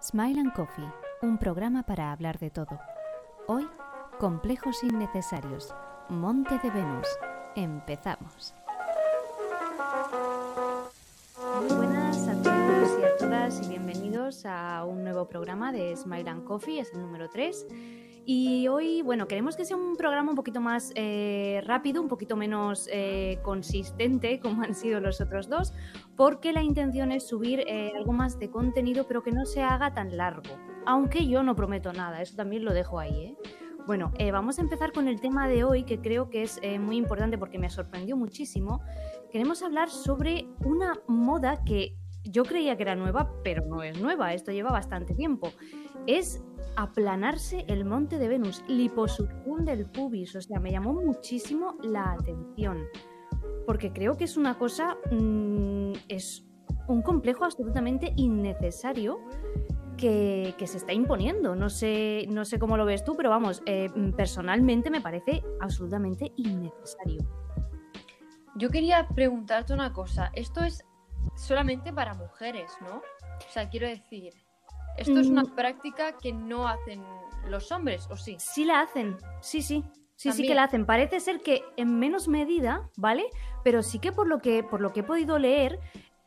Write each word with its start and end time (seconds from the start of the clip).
Smile 0.00 0.38
and 0.38 0.52
Coffee, 0.52 0.88
un 1.22 1.38
programa 1.38 1.82
para 1.82 2.12
hablar 2.12 2.38
de 2.38 2.50
todo. 2.50 2.78
Hoy, 3.48 3.66
complejos 4.20 4.84
innecesarios. 4.84 5.74
Monte 6.08 6.56
de 6.62 6.70
Venus. 6.70 7.08
Empezamos. 7.56 8.54
Muy 11.60 11.76
buenas 11.76 12.28
a 12.28 12.34
todos 12.34 13.00
y 13.00 13.02
a 13.02 13.16
todas 13.18 13.60
y 13.60 13.70
bienvenidos 13.70 14.46
a 14.46 14.84
un 14.84 15.02
nuevo 15.02 15.28
programa 15.28 15.72
de 15.72 15.96
Smile 15.96 16.30
and 16.30 16.44
Coffee, 16.44 16.78
es 16.78 16.92
el 16.92 17.00
número 17.00 17.28
3. 17.28 17.66
Y 18.30 18.68
hoy, 18.68 19.00
bueno, 19.00 19.26
queremos 19.26 19.56
que 19.56 19.64
sea 19.64 19.78
un 19.78 19.96
programa 19.96 20.28
un 20.28 20.36
poquito 20.36 20.60
más 20.60 20.92
eh, 20.96 21.62
rápido, 21.64 22.02
un 22.02 22.08
poquito 22.08 22.36
menos 22.36 22.86
eh, 22.92 23.38
consistente, 23.42 24.38
como 24.42 24.64
han 24.64 24.74
sido 24.74 25.00
los 25.00 25.22
otros 25.22 25.48
dos, 25.48 25.72
porque 26.14 26.52
la 26.52 26.62
intención 26.62 27.10
es 27.10 27.26
subir 27.26 27.60
eh, 27.60 27.90
algo 27.96 28.12
más 28.12 28.38
de 28.38 28.50
contenido, 28.50 29.06
pero 29.08 29.22
que 29.22 29.32
no 29.32 29.46
se 29.46 29.62
haga 29.62 29.94
tan 29.94 30.14
largo. 30.14 30.58
Aunque 30.84 31.26
yo 31.26 31.42
no 31.42 31.56
prometo 31.56 31.90
nada, 31.94 32.20
eso 32.20 32.36
también 32.36 32.66
lo 32.66 32.74
dejo 32.74 32.98
ahí, 32.98 33.34
Bueno, 33.86 34.12
vamos 34.30 34.58
a 34.58 34.60
empezar 34.60 34.92
con 34.92 35.08
el 35.08 35.22
tema 35.22 35.48
de 35.48 35.64
hoy, 35.64 35.84
que 35.84 35.98
creo 35.98 36.28
que 36.28 36.42
es 36.42 36.60
muy 36.78 36.98
importante 36.98 37.38
porque 37.38 37.58
me 37.58 37.70
sorprendió 37.70 38.14
muchísimo. 38.14 38.82
Queremos 39.32 39.62
hablar 39.62 39.88
sobre 39.88 40.46
una 40.62 41.00
moda 41.06 41.64
que 41.64 41.96
yo 42.24 42.44
creía 42.44 42.76
que 42.76 42.82
era 42.82 42.94
nueva, 42.94 43.32
pero 43.42 43.64
no 43.64 43.82
es 43.82 43.98
nueva, 44.00 44.34
esto 44.34 44.52
lleva 44.52 44.70
bastante 44.70 45.14
tiempo. 45.14 45.52
Es 46.08 46.42
aplanarse 46.74 47.66
el 47.68 47.84
monte 47.84 48.16
de 48.16 48.28
Venus, 48.28 48.64
liposucción 48.66 49.66
del 49.66 49.84
pubis, 49.90 50.34
o 50.36 50.40
sea, 50.40 50.58
me 50.58 50.70
llamó 50.70 50.94
muchísimo 50.94 51.76
la 51.82 52.12
atención, 52.12 52.86
porque 53.66 53.92
creo 53.92 54.16
que 54.16 54.24
es 54.24 54.38
una 54.38 54.56
cosa, 54.56 54.96
mm, 55.10 55.92
es 56.08 56.46
un 56.86 57.02
complejo 57.02 57.44
absolutamente 57.44 58.14
innecesario 58.16 59.20
que, 59.98 60.54
se 60.64 60.78
está 60.78 60.94
imponiendo. 60.94 61.54
No 61.54 61.68
sé, 61.68 62.24
no 62.30 62.46
sé 62.46 62.58
cómo 62.58 62.78
lo 62.78 62.86
ves 62.86 63.04
tú, 63.04 63.14
pero 63.14 63.28
vamos, 63.28 63.62
eh, 63.66 63.90
personalmente 64.16 64.88
me 64.88 65.02
parece 65.02 65.42
absolutamente 65.60 66.32
innecesario. 66.36 67.20
Yo 68.54 68.70
quería 68.70 69.06
preguntarte 69.08 69.74
una 69.74 69.92
cosa, 69.92 70.30
esto 70.32 70.62
es 70.62 70.86
solamente 71.36 71.92
para 71.92 72.14
mujeres, 72.14 72.72
¿no? 72.80 72.96
O 72.96 73.52
sea, 73.52 73.68
quiero 73.68 73.86
decir, 73.86 74.32
esto 74.98 75.18
es 75.18 75.28
una 75.28 75.44
mm. 75.44 75.54
práctica 75.54 76.18
que 76.18 76.32
no 76.32 76.68
hacen 76.68 77.02
los 77.48 77.70
hombres, 77.72 78.08
¿o 78.10 78.16
sí? 78.16 78.36
Sí 78.38 78.64
la 78.64 78.80
hacen, 78.80 79.16
sí, 79.40 79.62
sí. 79.62 79.84
Sí, 80.16 80.32
sí 80.32 80.48
que 80.48 80.54
la 80.56 80.64
hacen. 80.64 80.84
Parece 80.84 81.20
ser 81.20 81.40
que 81.42 81.62
en 81.76 81.96
menos 82.00 82.26
medida, 82.26 82.90
¿vale? 82.96 83.30
Pero 83.62 83.84
sí 83.84 84.00
que 84.00 84.10
por 84.10 84.26
lo 84.26 84.40
que, 84.40 84.64
por 84.64 84.80
lo 84.80 84.92
que 84.92 85.00
he 85.00 85.04
podido 85.04 85.38
leer, 85.38 85.78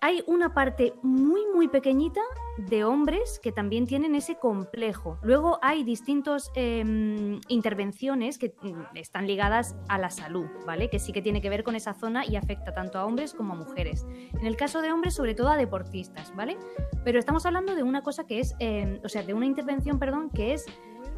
hay 0.01 0.23
una 0.25 0.55
parte 0.55 0.95
muy, 1.03 1.41
muy 1.53 1.67
pequeñita 1.67 2.21
de 2.57 2.83
hombres 2.83 3.39
que 3.39 3.51
también 3.51 3.85
tienen 3.85 4.15
ese 4.15 4.35
complejo. 4.35 5.19
Luego 5.21 5.59
hay 5.61 5.83
distintas 5.83 6.51
em, 6.55 7.39
intervenciones 7.47 8.39
que 8.39 8.55
mm, 8.61 8.97
están 8.97 9.27
ligadas 9.27 9.75
a 9.89 9.99
la 9.99 10.09
salud, 10.09 10.47
¿vale? 10.65 10.89
Que 10.89 10.97
sí 10.97 11.13
que 11.13 11.21
tiene 11.21 11.39
que 11.39 11.51
ver 11.51 11.63
con 11.63 11.75
esa 11.75 11.93
zona 11.93 12.25
y 12.25 12.35
afecta 12.35 12.73
tanto 12.73 12.97
a 12.97 13.05
hombres 13.05 13.35
como 13.35 13.53
a 13.53 13.55
mujeres. 13.55 14.07
En 14.39 14.47
el 14.47 14.57
caso 14.57 14.81
de 14.81 14.91
hombres, 14.91 15.13
sobre 15.13 15.35
todo 15.35 15.49
a 15.49 15.57
deportistas, 15.57 16.35
¿vale? 16.35 16.57
Pero 17.03 17.19
estamos 17.19 17.45
hablando 17.45 17.75
de 17.75 17.83
una 17.83 18.01
cosa 18.01 18.25
que 18.25 18.39
es, 18.39 18.55
em, 18.57 18.99
o 19.03 19.09
sea, 19.09 19.21
de 19.21 19.35
una 19.35 19.45
intervención, 19.45 19.99
perdón, 19.99 20.31
que 20.31 20.53
es 20.53 20.65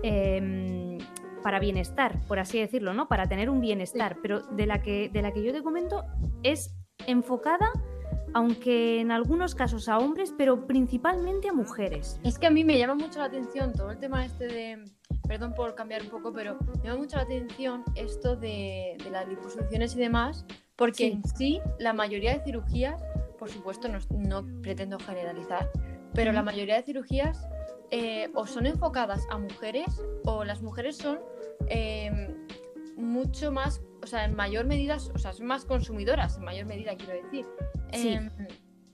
em, 0.03 0.97
para 1.41 1.59
bienestar, 1.59 2.19
por 2.27 2.37
así 2.37 2.59
decirlo, 2.59 2.93
¿no? 2.93 3.07
Para 3.07 3.27
tener 3.27 3.49
un 3.49 3.61
bienestar. 3.61 4.17
Pero 4.21 4.41
de 4.41 4.65
la 4.65 4.81
que, 4.81 5.07
de 5.07 5.21
la 5.21 5.31
que 5.31 5.41
yo 5.41 5.53
te 5.53 5.63
comento 5.63 6.03
es 6.43 6.75
enfocada 7.07 7.71
aunque 8.33 8.99
en 8.99 9.11
algunos 9.11 9.55
casos 9.55 9.87
a 9.89 9.97
hombres, 9.97 10.33
pero 10.37 10.65
principalmente 10.65 11.49
a 11.49 11.53
mujeres. 11.53 12.19
Es 12.23 12.39
que 12.39 12.47
a 12.47 12.51
mí 12.51 12.63
me 12.63 12.77
llama 12.77 12.95
mucho 12.95 13.19
la 13.19 13.25
atención 13.25 13.73
todo 13.73 13.91
el 13.91 13.99
tema 13.99 14.25
este 14.25 14.47
de, 14.47 14.83
perdón 15.27 15.53
por 15.53 15.75
cambiar 15.75 16.01
un 16.01 16.09
poco, 16.09 16.33
pero 16.33 16.57
me 16.77 16.83
llama 16.83 16.97
mucho 16.97 17.17
la 17.17 17.23
atención 17.23 17.83
esto 17.95 18.35
de, 18.35 18.97
las 19.11 19.27
liposucciones 19.27 19.95
y 19.95 19.99
demás, 19.99 20.45
porque 20.75 21.07
en 21.07 21.23
sí 21.23 21.61
la 21.79 21.93
mayoría 21.93 22.33
de 22.37 22.43
cirugías, 22.43 23.03
por 23.37 23.49
supuesto 23.49 23.87
no, 24.09 24.45
pretendo 24.61 24.99
generalizar, 24.99 25.69
pero 26.13 26.31
la 26.31 26.43
mayoría 26.43 26.75
de 26.75 26.83
cirugías 26.83 27.47
eh, 27.91 28.29
o 28.33 28.47
son 28.47 28.65
enfocadas 28.65 29.25
a 29.29 29.37
mujeres 29.37 30.01
o 30.25 30.43
las 30.43 30.61
mujeres 30.61 30.97
son 30.97 31.19
em, 31.67 32.35
mucho 32.95 33.51
más, 33.51 33.81
o 34.03 34.07
sea, 34.07 34.25
en 34.25 34.35
mayor 34.35 34.65
medida, 34.65 34.97
o 35.13 35.17
sea, 35.17 35.33
son 35.33 35.47
más 35.47 35.65
consumidoras, 35.65 36.37
en 36.37 36.43
mayor 36.43 36.65
medida 36.65 36.95
quiero 36.95 37.13
decir. 37.13 37.45
Sí, 37.93 38.09
em, 38.09 38.29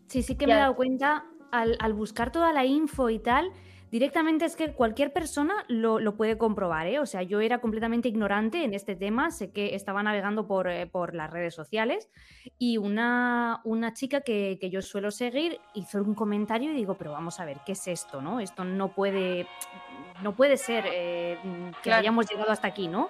sí, 0.07 0.21
sí 0.21 0.35
que 0.35 0.47
me 0.47 0.53
he 0.53 0.57
dado 0.57 0.75
cuenta 0.75 1.25
al, 1.51 1.93
buscar 1.93 2.31
toda 2.31 2.53
la 2.53 2.65
info 2.65 3.09
y 3.09 3.19
tal, 3.19 3.51
directamente 3.91 4.45
es 4.45 4.55
que 4.55 4.73
cualquier 4.73 5.11
persona 5.11 5.65
lo, 5.67 6.15
puede 6.15 6.37
comprobar, 6.37 6.85
¿eh? 6.87 6.99
O 6.99 7.07
sea, 7.07 7.23
yo 7.23 7.39
era 7.41 7.59
completamente 7.59 8.07
ignorante 8.07 8.63
en 8.63 8.75
este 8.75 8.95
tema, 8.95 9.31
sé 9.31 9.51
que 9.51 9.73
estaba 9.73 10.03
navegando 10.03 10.47
por, 10.47 10.69
eh, 10.69 10.85
por 10.85 11.15
las 11.15 11.31
redes 11.31 11.55
sociales 11.55 12.09
y 12.59 12.77
una, 12.77 13.61
una 13.63 13.93
chica 13.93 14.21
que, 14.21 14.59
yo 14.71 14.83
suelo 14.83 15.09
seguir 15.09 15.59
hizo 15.73 16.03
un 16.03 16.13
comentario 16.13 16.71
y 16.71 16.75
digo, 16.75 16.95
pero 16.95 17.11
vamos 17.11 17.39
a 17.39 17.45
ver, 17.45 17.57
¿qué 17.65 17.71
es 17.71 17.87
esto, 17.87 18.21
no? 18.21 18.39
Esto 18.39 18.63
no 18.63 18.93
puede, 18.93 19.47
no 20.21 20.35
puede 20.35 20.57
ser 20.57 20.85
eh, 20.87 21.39
que 21.81 21.91
hayamos 21.91 22.29
llegado 22.29 22.51
hasta 22.51 22.67
aquí, 22.67 22.87
¿no? 22.87 23.09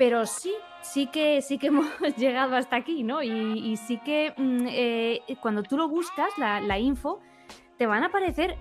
Pero 0.00 0.24
sí, 0.24 0.54
sí 0.80 1.08
que, 1.08 1.42
sí 1.42 1.58
que 1.58 1.66
hemos 1.66 1.86
llegado 2.16 2.56
hasta 2.56 2.74
aquí, 2.74 3.02
¿no? 3.02 3.22
Y, 3.22 3.76
sí 3.76 3.98
que 3.98 4.32
mm, 4.34 4.66
eh, 4.66 5.20
cuando 5.42 5.62
tú 5.62 5.76
lo 5.76 5.90
buscas, 5.90 6.30
la, 6.38 6.78
info, 6.78 7.20
te 7.76 7.86
van 7.86 8.02
a 8.02 8.06
aparecer 8.06 8.56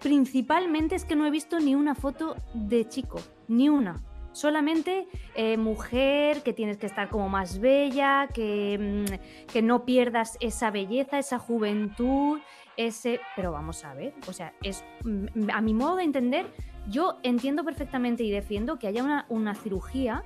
principalmente 0.00 0.94
es 0.94 1.04
que 1.04 1.16
no 1.16 1.26
he 1.26 1.32
visto 1.32 1.58
ni 1.58 1.74
una 1.74 1.96
foto 1.96 2.36
de 2.54 2.86
chico, 2.86 3.18
ni 3.48 3.68
una. 3.68 4.04
Solamente 4.30 5.08
eh, 5.34 5.56
mujer, 5.56 6.44
que 6.44 6.52
tienes 6.52 6.76
que 6.76 6.86
estar 6.86 7.08
como 7.08 7.28
más 7.28 7.58
bella, 7.58 8.28
que, 8.32 8.78
mm, 8.78 9.50
que, 9.52 9.62
no 9.62 9.84
pierdas 9.84 10.36
esa 10.38 10.70
belleza, 10.70 11.18
esa 11.18 11.40
juventud, 11.40 12.38
ese... 12.76 13.18
Pero 13.34 13.50
vamos 13.50 13.84
a 13.84 13.94
ver, 13.94 14.14
o 14.28 14.32
sea, 14.32 14.54
es 14.62 14.84
mm, 15.02 15.50
a 15.52 15.60
mi 15.60 15.74
modo 15.74 15.96
de 15.96 16.04
entender, 16.04 16.46
yo 16.88 17.18
entiendo 17.24 17.64
perfectamente 17.64 18.22
y 18.22 18.30
defiendo 18.30 18.78
que 18.78 18.86
haya 18.86 19.02
una, 19.02 19.26
una 19.28 19.56
cirugía 19.56 20.22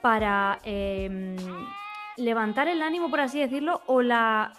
para 0.00 0.58
em, 0.64 1.36
levantar 2.16 2.68
el 2.68 2.82
ánimo, 2.82 3.10
por 3.10 3.20
así 3.20 3.40
decirlo, 3.40 3.82
o 3.86 4.02
la 4.02 4.52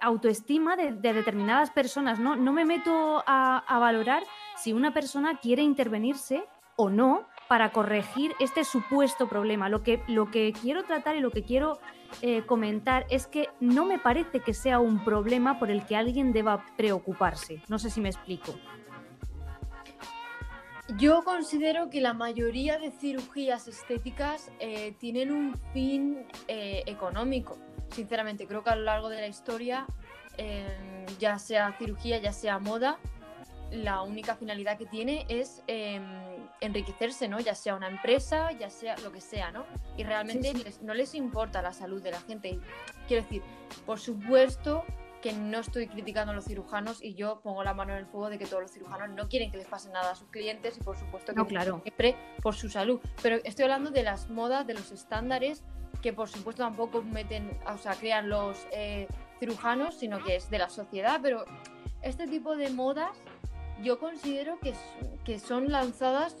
autoestima 0.00 0.76
de, 0.76 0.92
determinadas 0.92 1.70
personas. 1.70 2.18
¿no? 2.18 2.36
no 2.36 2.52
me 2.52 2.64
meto 2.64 3.22
a, 3.26 3.78
valorar 3.78 4.22
si 4.56 4.72
una 4.72 4.92
persona 4.92 5.38
quiere 5.38 5.62
intervenirse 5.62 6.44
o 6.76 6.90
no 6.90 7.26
para 7.48 7.70
corregir 7.70 8.34
este 8.40 8.64
supuesto 8.64 9.28
problema. 9.28 9.68
Lo 9.68 9.82
que, 9.82 10.02
lo 10.08 10.30
que 10.30 10.52
quiero 10.52 10.84
tratar 10.84 11.16
y 11.16 11.20
lo 11.20 11.30
que 11.30 11.44
quiero 11.44 11.78
eh, 12.22 12.44
comentar 12.44 13.06
es 13.08 13.26
que 13.26 13.48
no 13.60 13.84
me 13.84 13.98
parece 13.98 14.40
que 14.40 14.52
sea 14.52 14.78
un 14.78 15.04
problema 15.04 15.58
por 15.58 15.70
el 15.70 15.86
que 15.86 15.96
alguien 15.96 16.32
deba 16.32 16.64
preocuparse. 16.76 17.62
No 17.68 17.78
sé 17.78 17.90
si 17.90 18.00
me 18.00 18.08
explico. 18.08 18.54
Yo 20.94 21.24
considero 21.24 21.90
que 21.90 22.00
la 22.00 22.14
mayoría 22.14 22.78
de 22.78 22.92
cirugías 22.92 23.66
estéticas 23.66 24.52
eh, 24.60 24.94
tienen 24.98 25.32
un 25.32 25.58
fin 25.72 26.24
eh, 26.46 26.84
económico. 26.86 27.58
Sinceramente, 27.90 28.46
creo 28.46 28.62
que 28.62 28.70
a 28.70 28.76
lo 28.76 28.82
largo 28.82 29.08
de 29.08 29.20
la 29.20 29.26
historia, 29.26 29.86
em, 30.36 31.06
ya 31.18 31.40
sea 31.40 31.72
cirugía, 31.76 32.18
ya 32.18 32.32
sea 32.32 32.60
moda, 32.60 32.98
la 33.72 34.02
única 34.02 34.36
finalidad 34.36 34.78
que 34.78 34.86
tiene 34.86 35.26
es 35.28 35.64
em, 35.66 36.04
enriquecerse, 36.60 37.26
¿no? 37.26 37.40
Ya 37.40 37.56
sea 37.56 37.74
una 37.74 37.88
empresa, 37.88 38.52
ya 38.52 38.70
sea 38.70 38.96
lo 38.98 39.10
que 39.10 39.20
sea, 39.20 39.50
¿no? 39.50 39.66
Y 39.96 40.04
realmente 40.04 40.52
no 40.82 40.94
les 40.94 41.16
importa 41.16 41.62
la 41.62 41.72
salud 41.72 42.00
de 42.00 42.12
la 42.12 42.20
gente. 42.20 42.60
Quiero 43.08 43.24
decir, 43.24 43.42
por 43.84 43.98
supuesto 43.98 44.84
que 45.26 45.32
no 45.32 45.58
estoy 45.58 45.88
criticando 45.88 46.30
a 46.30 46.36
los 46.36 46.44
cirujanos 46.44 47.02
y 47.02 47.14
yo 47.14 47.40
pongo 47.40 47.64
la 47.64 47.74
mano 47.74 47.92
en 47.94 47.98
el 47.98 48.06
fuego 48.06 48.30
de 48.30 48.38
que 48.38 48.46
todos 48.46 48.62
los 48.62 48.70
cirujanos 48.70 49.10
no 49.10 49.28
quieren 49.28 49.50
que 49.50 49.56
les 49.56 49.66
pase 49.66 49.90
nada 49.90 50.12
a 50.12 50.14
sus 50.14 50.28
clientes 50.28 50.78
y 50.78 50.84
por 50.84 50.96
supuesto 50.96 51.32
que 51.32 51.36
no, 51.36 51.48
claro. 51.48 51.80
siempre 51.82 52.14
por 52.40 52.54
su 52.54 52.68
salud. 52.68 53.00
Pero 53.24 53.38
estoy 53.42 53.64
hablando 53.64 53.90
de 53.90 54.04
las 54.04 54.30
modas, 54.30 54.68
de 54.68 54.74
los 54.74 54.92
estándares 54.92 55.64
que 56.00 56.12
por 56.12 56.28
supuesto 56.28 56.62
tampoco 56.62 57.02
meten, 57.02 57.58
o 57.66 57.76
sea, 57.76 57.96
crean 57.96 58.28
los 58.28 58.68
eh, 58.70 59.08
cirujanos, 59.40 59.96
sino 59.96 60.22
que 60.22 60.36
es 60.36 60.48
de 60.48 60.58
la 60.58 60.68
sociedad. 60.68 61.18
Pero 61.20 61.44
este 62.02 62.28
tipo 62.28 62.56
de 62.56 62.70
modas 62.70 63.10
yo 63.82 63.98
considero 63.98 64.60
que, 64.60 64.74
que 65.24 65.40
son 65.40 65.72
lanzadas 65.72 66.36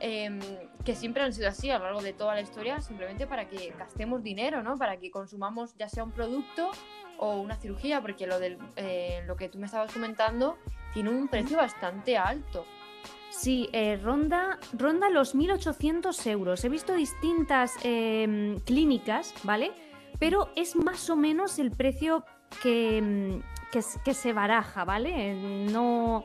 em, 0.00 0.38
que 0.84 0.94
siempre 0.94 1.22
han 1.22 1.32
sido 1.32 1.48
así 1.48 1.70
a 1.70 1.78
lo 1.78 1.84
largo 1.86 2.02
de 2.02 2.12
toda 2.12 2.34
la 2.34 2.42
historia, 2.42 2.82
simplemente 2.82 3.26
para 3.26 3.48
que 3.48 3.72
gastemos 3.78 4.22
dinero, 4.22 4.62
¿no? 4.62 4.76
Para 4.76 4.98
que 4.98 5.10
consumamos 5.10 5.74
ya 5.78 5.88
sea 5.88 6.04
un 6.04 6.12
producto 6.12 6.72
o 7.18 7.40
una 7.40 7.56
cirugía, 7.56 8.00
porque 8.00 8.26
lo, 8.26 8.38
del, 8.38 8.58
eh, 8.76 9.22
lo 9.26 9.36
que 9.36 9.48
tú 9.48 9.58
me 9.58 9.66
estabas 9.66 9.92
comentando 9.92 10.56
tiene 10.94 11.10
un 11.10 11.28
precio 11.28 11.56
bastante 11.56 12.16
alto. 12.16 12.64
Sí, 13.30 13.68
eh, 13.72 13.98
ronda, 14.02 14.58
ronda 14.72 15.10
los 15.10 15.34
1.800 15.34 16.26
euros. 16.30 16.64
He 16.64 16.68
visto 16.68 16.94
distintas 16.94 17.74
em, 17.82 18.58
clínicas, 18.60 19.34
¿vale? 19.42 19.72
Pero 20.18 20.48
es 20.56 20.74
más 20.74 21.10
o 21.10 21.16
menos 21.16 21.58
el 21.58 21.70
precio 21.70 22.24
que, 22.62 22.98
em, 22.98 23.42
que, 23.70 24.14
se 24.14 24.32
baraja, 24.32 24.84
¿vale? 24.84 25.34
No, 25.70 26.24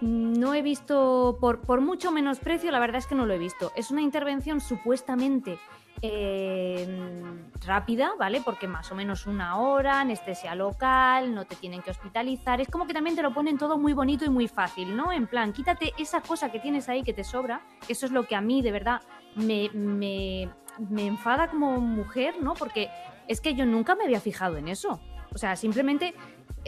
no 0.00 0.54
he 0.54 0.62
visto, 0.62 1.36
por, 1.40 1.60
por 1.60 1.80
mucho 1.80 2.10
menosprecio, 2.10 2.70
la 2.70 2.80
verdad 2.80 2.96
es 2.96 3.06
que 3.06 3.14
no 3.14 3.26
lo 3.26 3.34
he 3.34 3.38
visto. 3.38 3.70
Es 3.76 3.90
una 3.90 4.02
intervención 4.02 4.60
supuestamente 4.60 5.58
Em, 6.00 7.50
rápida, 7.66 8.12
¿vale? 8.18 8.40
Porque 8.44 8.68
más 8.68 8.90
o 8.92 8.94
menos 8.94 9.26
una 9.26 9.58
hora, 9.58 10.00
anestesia 10.00 10.54
local, 10.54 11.34
no 11.34 11.44
te 11.44 11.56
tienen 11.56 11.82
que 11.82 11.90
hospitalizar. 11.90 12.60
Es 12.60 12.68
como 12.68 12.86
que 12.86 12.94
también 12.94 13.16
te 13.16 13.22
lo 13.22 13.34
ponen 13.34 13.58
todo 13.58 13.78
muy 13.78 13.92
bonito 13.92 14.24
y 14.24 14.28
muy 14.28 14.48
fácil, 14.48 14.96
¿no? 14.96 15.12
En 15.12 15.26
plan, 15.26 15.52
quítate 15.52 15.92
esa 15.98 16.20
cosa 16.20 16.52
que 16.52 16.60
tienes 16.60 16.88
ahí 16.88 17.02
que 17.02 17.12
te 17.12 17.24
sobra. 17.24 17.62
Eso 17.88 18.06
es 18.06 18.12
lo 18.12 18.26
que 18.26 18.36
a 18.36 18.40
mí 18.40 18.62
de 18.62 18.72
verdad 18.72 19.02
me, 19.34 19.70
me, 19.70 20.48
me 20.78 21.06
enfada 21.06 21.48
como 21.48 21.80
mujer, 21.80 22.34
¿no? 22.40 22.54
Porque 22.54 22.90
es 23.26 23.40
que 23.40 23.54
yo 23.54 23.66
nunca 23.66 23.94
me 23.94 24.04
había 24.04 24.20
fijado 24.20 24.56
en 24.56 24.68
eso. 24.68 25.00
O 25.34 25.38
sea, 25.38 25.56
simplemente 25.56 26.14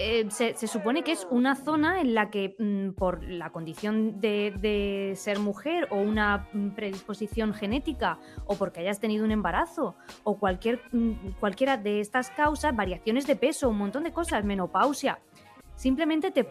eh, 0.02 0.30
se, 0.30 0.66
supone 0.66 1.04
que 1.04 1.12
es 1.12 1.26
una 1.30 1.54
zona 1.54 2.00
en 2.00 2.14
la 2.14 2.30
que 2.30 2.56
mm, 2.58 2.92
por 2.92 3.22
la 3.22 3.50
condición 3.50 4.18
de, 4.18 5.12
ser 5.14 5.38
mujer 5.38 5.88
o 5.90 5.96
una 5.96 6.48
mm, 6.54 6.70
predisposición 6.70 7.52
genética 7.52 8.18
o 8.46 8.54
porque 8.54 8.80
hayas 8.80 8.98
tenido 8.98 9.26
un 9.26 9.30
embarazo 9.30 9.96
o 10.24 10.38
cualquier, 10.38 10.80
mm, 10.92 11.32
cualquiera 11.38 11.76
de 11.76 12.00
estas 12.00 12.30
causas, 12.30 12.74
variaciones 12.74 13.26
de 13.26 13.36
peso, 13.36 13.68
un 13.68 13.76
montón 13.76 14.04
de 14.04 14.12
cosas, 14.12 14.42
menopausia, 14.42 15.20
simplemente 15.76 16.30
te, 16.30 16.48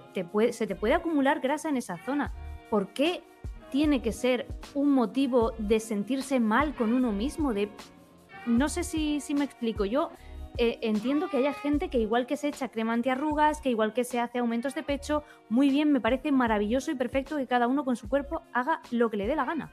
se 0.53 0.67
te 0.67 0.75
puede 0.75 0.93
acumular 0.93 1.39
grasa 1.39 1.69
en 1.69 1.77
esa 1.77 1.97
zona. 1.97 2.31
¿Por 2.69 2.93
qué 2.93 3.23
tiene 3.71 4.03
que 4.03 4.11
ser 4.11 4.45
un 4.75 4.91
motivo 4.91 5.53
de 5.57 5.79
sentirse 5.79 6.39
mal 6.39 6.75
con 6.75 6.93
uno 6.93 7.11
mismo? 7.11 7.55
De, 7.55 7.71
no 8.45 8.69
sé 8.69 8.83
si, 8.83 9.21
si 9.21 9.33
me 9.33 9.45
explico. 9.45 9.85
Yo 9.85 10.11
eh, 10.57 10.79
entiendo 10.81 11.29
que 11.29 11.37
haya 11.37 11.53
gente 11.53 11.89
que 11.89 11.99
igual 11.99 12.25
que 12.25 12.37
se 12.37 12.49
echa 12.49 12.69
crema 12.69 12.93
antiarrugas, 12.93 13.61
que 13.61 13.69
igual 13.69 13.93
que 13.93 14.03
se 14.03 14.19
hace 14.19 14.39
aumentos 14.39 14.75
de 14.75 14.83
pecho, 14.83 15.23
muy 15.49 15.69
bien, 15.69 15.91
me 15.91 16.01
parece 16.01 16.31
maravilloso 16.31 16.91
y 16.91 16.95
perfecto 16.95 17.37
que 17.37 17.47
cada 17.47 17.67
uno 17.67 17.85
con 17.85 17.95
su 17.95 18.09
cuerpo 18.09 18.41
haga 18.53 18.81
lo 18.91 19.09
que 19.09 19.17
le 19.17 19.27
dé 19.27 19.35
la 19.35 19.45
gana. 19.45 19.71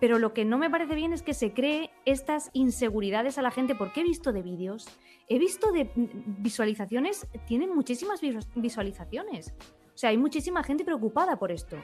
Pero 0.00 0.18
lo 0.18 0.32
que 0.32 0.44
no 0.44 0.56
me 0.56 0.70
parece 0.70 0.94
bien 0.94 1.12
es 1.12 1.22
que 1.22 1.34
se 1.34 1.52
cree 1.52 1.90
estas 2.06 2.50
inseguridades 2.52 3.38
a 3.38 3.42
la 3.42 3.50
gente, 3.50 3.74
porque 3.74 4.00
he 4.00 4.04
visto 4.04 4.32
de 4.32 4.42
vídeos, 4.42 4.88
he 5.28 5.38
visto 5.38 5.72
de 5.72 5.84
mm, 5.84 6.42
visualizaciones, 6.42 7.26
tienen 7.46 7.74
muchísimas 7.74 8.20
visualizaciones. 8.54 9.54
O 9.94 9.98
sea, 10.00 10.10
hay 10.10 10.16
muchísima 10.16 10.62
gente 10.62 10.84
preocupada 10.84 11.36
por 11.36 11.52
esto. 11.52 11.76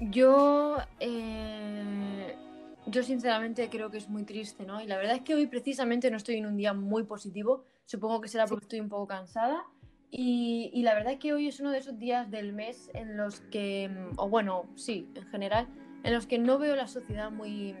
Yo 0.00 0.76
eh, 1.00 2.36
yo 2.86 3.02
sinceramente 3.02 3.68
creo 3.70 3.90
que 3.90 3.98
es 3.98 4.08
muy 4.08 4.24
triste, 4.24 4.64
¿no? 4.64 4.80
Y 4.80 4.86
la 4.86 4.96
verdad 4.96 5.16
es 5.16 5.22
que 5.22 5.34
hoy 5.34 5.46
precisamente 5.46 6.10
no 6.10 6.16
estoy 6.16 6.36
en 6.36 6.46
un 6.46 6.56
día 6.56 6.72
muy 6.72 7.04
positivo, 7.04 7.64
supongo 7.86 8.20
que 8.20 8.28
será 8.28 8.46
porque 8.46 8.64
estoy 8.64 8.80
un 8.80 8.88
poco 8.88 9.06
cansada. 9.06 9.64
Y, 10.10 10.70
y, 10.72 10.82
la 10.82 10.94
verdad 10.94 11.14
es 11.14 11.18
que 11.18 11.32
hoy 11.32 11.48
es 11.48 11.58
uno 11.58 11.72
de 11.72 11.78
esos 11.78 11.98
días 11.98 12.30
del 12.30 12.52
mes 12.52 12.88
en 12.94 13.16
los 13.16 13.40
que, 13.40 13.88
mm, 13.88 14.18
o 14.18 14.28
bueno, 14.28 14.66
sí, 14.76 15.10
en 15.14 15.26
general, 15.26 15.66
en 16.04 16.14
los 16.14 16.26
que 16.26 16.38
no 16.38 16.58
veo 16.58 16.76
la 16.76 16.86
sociedad 16.86 17.32
muy, 17.32 17.74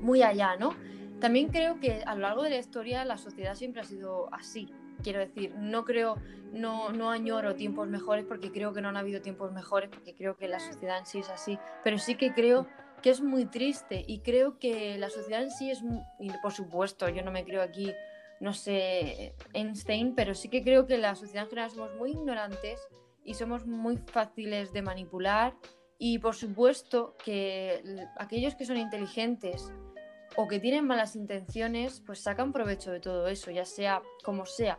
muy 0.00 0.22
allá, 0.22 0.56
¿no? 0.56 0.74
También 1.20 1.48
creo 1.48 1.80
que 1.80 2.02
a 2.06 2.14
lo 2.14 2.22
largo 2.22 2.44
de 2.44 2.50
la 2.50 2.58
historia 2.58 3.04
la 3.04 3.18
sociedad 3.18 3.56
siempre 3.56 3.82
ha 3.82 3.84
sido 3.84 4.32
así. 4.32 4.68
Quiero 5.02 5.18
decir, 5.18 5.54
no 5.58 5.84
creo, 5.84 6.16
no, 6.52 6.92
no 6.92 7.10
añoro 7.10 7.56
tiempos 7.56 7.88
mejores 7.88 8.24
porque 8.24 8.50
creo 8.50 8.72
que 8.72 8.80
no 8.80 8.88
han 8.88 8.96
habido 8.96 9.20
tiempos 9.20 9.52
mejores, 9.52 9.90
porque 9.90 10.14
creo 10.14 10.36
que 10.36 10.48
la 10.48 10.60
sociedad 10.60 10.98
en 10.98 11.06
sí 11.06 11.18
es 11.18 11.28
así, 11.28 11.58
pero 11.84 11.98
sí 11.98 12.14
que 12.14 12.32
creo 12.32 12.66
que 13.00 13.10
es 13.10 13.20
muy 13.20 13.46
triste 13.46 14.04
y 14.06 14.20
creo 14.20 14.58
que 14.58 14.98
la 14.98 15.10
sociedad 15.10 15.42
en 15.42 15.50
sí 15.50 15.70
es, 15.70 15.82
y 16.18 16.30
por 16.42 16.52
supuesto, 16.52 17.08
yo 17.08 17.22
no 17.22 17.30
me 17.30 17.44
creo 17.44 17.62
aquí, 17.62 17.92
no 18.40 18.52
sé, 18.52 19.34
Einstein, 19.52 20.14
pero 20.14 20.34
sí 20.34 20.48
que 20.48 20.62
creo 20.62 20.86
que 20.86 20.98
la 20.98 21.14
sociedad 21.14 21.44
en 21.44 21.50
general 21.50 21.70
somos 21.70 21.94
muy 21.96 22.10
ignorantes 22.12 22.80
y 23.24 23.34
somos 23.34 23.66
muy 23.66 23.96
fáciles 23.96 24.72
de 24.72 24.82
manipular 24.82 25.54
y 25.98 26.18
por 26.18 26.34
supuesto 26.34 27.16
que 27.24 27.82
aquellos 28.16 28.54
que 28.54 28.64
son 28.64 28.76
inteligentes 28.76 29.72
o 30.36 30.46
que 30.46 30.60
tienen 30.60 30.86
malas 30.86 31.16
intenciones, 31.16 32.02
pues 32.06 32.20
sacan 32.20 32.52
provecho 32.52 32.92
de 32.92 33.00
todo 33.00 33.26
eso, 33.26 33.50
ya 33.50 33.64
sea 33.64 34.02
como 34.22 34.46
sea. 34.46 34.78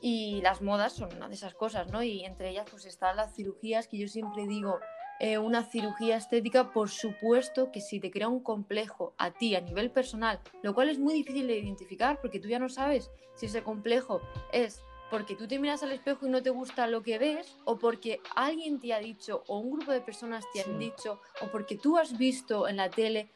Y 0.00 0.40
las 0.42 0.60
modas 0.62 0.92
son 0.92 1.14
una 1.16 1.28
de 1.28 1.34
esas 1.34 1.54
cosas, 1.54 1.90
¿no? 1.90 2.02
Y 2.02 2.24
entre 2.24 2.50
ellas 2.50 2.66
pues 2.70 2.84
están 2.84 3.16
las 3.16 3.34
cirugías 3.34 3.88
que 3.88 3.98
yo 3.98 4.06
siempre 4.06 4.46
digo, 4.46 4.78
eh, 5.20 5.38
una 5.38 5.62
cirugía 5.64 6.16
estética, 6.16 6.72
por 6.72 6.90
supuesto 6.90 7.70
que 7.70 7.80
si 7.80 8.00
te 8.00 8.10
crea 8.10 8.28
un 8.28 8.40
complejo 8.40 9.14
a 9.18 9.30
ti 9.30 9.54
a 9.54 9.60
nivel 9.60 9.90
personal, 9.90 10.40
lo 10.62 10.74
cual 10.74 10.88
es 10.88 10.98
muy 10.98 11.14
difícil 11.14 11.46
de 11.46 11.58
identificar 11.58 12.20
porque 12.20 12.40
tú 12.40 12.48
ya 12.48 12.58
no 12.58 12.68
sabes 12.68 13.10
si 13.34 13.46
ese 13.46 13.62
complejo 13.62 14.20
es 14.52 14.82
porque 15.10 15.36
tú 15.36 15.46
te 15.46 15.60
miras 15.60 15.82
al 15.84 15.92
espejo 15.92 16.26
y 16.26 16.28
no 16.28 16.42
te 16.42 16.50
gusta 16.50 16.88
lo 16.88 17.02
que 17.02 17.18
ves, 17.18 17.56
o 17.64 17.78
porque 17.78 18.20
alguien 18.34 18.80
te 18.80 18.92
ha 18.92 18.98
dicho, 18.98 19.44
o 19.46 19.58
un 19.58 19.70
grupo 19.70 19.92
de 19.92 20.00
personas 20.00 20.44
te 20.52 20.62
han 20.62 20.76
dicho, 20.76 21.20
o 21.40 21.46
porque 21.52 21.76
tú 21.76 21.98
has 21.98 22.18
visto 22.18 22.66
en 22.66 22.78
la 22.78 22.90
tele. 22.90 23.30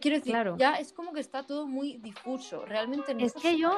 Quiero 0.00 0.18
decir, 0.18 0.36
ya 0.56 0.74
es 0.74 0.92
como 0.92 1.12
que 1.12 1.20
está 1.20 1.42
todo 1.42 1.66
muy 1.66 1.96
difuso. 1.98 2.64
Realmente 2.64 3.16
Es 3.18 3.32
que 3.32 3.58
yo, 3.58 3.72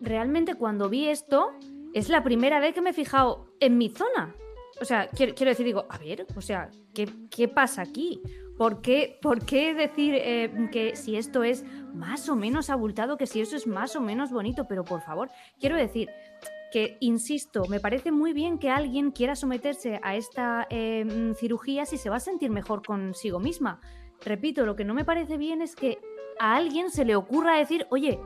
realmente, 0.00 0.56
cuando 0.56 0.88
vi 0.88 1.08
esto, 1.08 1.52
es 1.94 2.08
la 2.08 2.24
primera 2.24 2.58
vez 2.58 2.74
que 2.74 2.80
me 2.80 2.90
he 2.90 2.94
fijado 2.94 3.46
en 3.60 3.78
mi 3.78 3.88
zona. 3.88 4.34
O 4.80 4.84
sea, 4.84 5.08
quiero, 5.08 5.34
decir, 5.34 5.66
digo, 5.66 5.86
a 5.88 5.98
ver, 5.98 6.26
o 6.34 6.40
sea, 6.40 6.70
¿qué, 6.94 7.48
pasa 7.48 7.82
aquí? 7.82 8.20
¿Por 8.56 8.80
qué, 8.80 9.18
por 9.20 9.44
qué 9.44 9.74
decir 9.74 10.14
eh, 10.16 10.68
que 10.72 10.96
si 10.96 11.16
esto 11.16 11.42
es 11.42 11.64
más 11.94 12.28
o 12.28 12.36
menos 12.36 12.70
abultado, 12.70 13.16
que 13.16 13.26
si 13.26 13.40
eso 13.40 13.56
es 13.56 13.66
más 13.66 13.96
o 13.96 14.00
menos 14.00 14.30
bonito? 14.30 14.66
Pero 14.68 14.84
por 14.84 15.02
favor, 15.02 15.30
quiero 15.58 15.76
decir 15.76 16.08
que, 16.72 16.96
insisto, 17.00 17.66
me 17.68 17.80
parece 17.80 18.10
muy 18.10 18.32
bien 18.32 18.58
que 18.58 18.70
alguien 18.70 19.10
quiera 19.10 19.36
someterse 19.36 20.00
a 20.02 20.16
esta 20.16 20.66
em, 20.70 21.34
cirugía 21.34 21.84
si 21.84 21.98
se 21.98 22.08
va 22.08 22.16
a 22.16 22.20
sentir 22.20 22.50
mejor 22.50 22.82
consigo 22.82 23.38
misma. 23.38 23.80
Repito, 24.24 24.64
lo 24.64 24.74
que 24.74 24.84
no 24.84 24.94
me 24.94 25.04
parece 25.04 25.36
bien 25.36 25.60
es 25.60 25.76
que 25.76 25.98
a 26.38 26.56
alguien 26.56 26.90
se 26.90 27.04
le 27.04 27.14
ocurra 27.14 27.58
decir, 27.58 27.86
oye, 27.90 28.18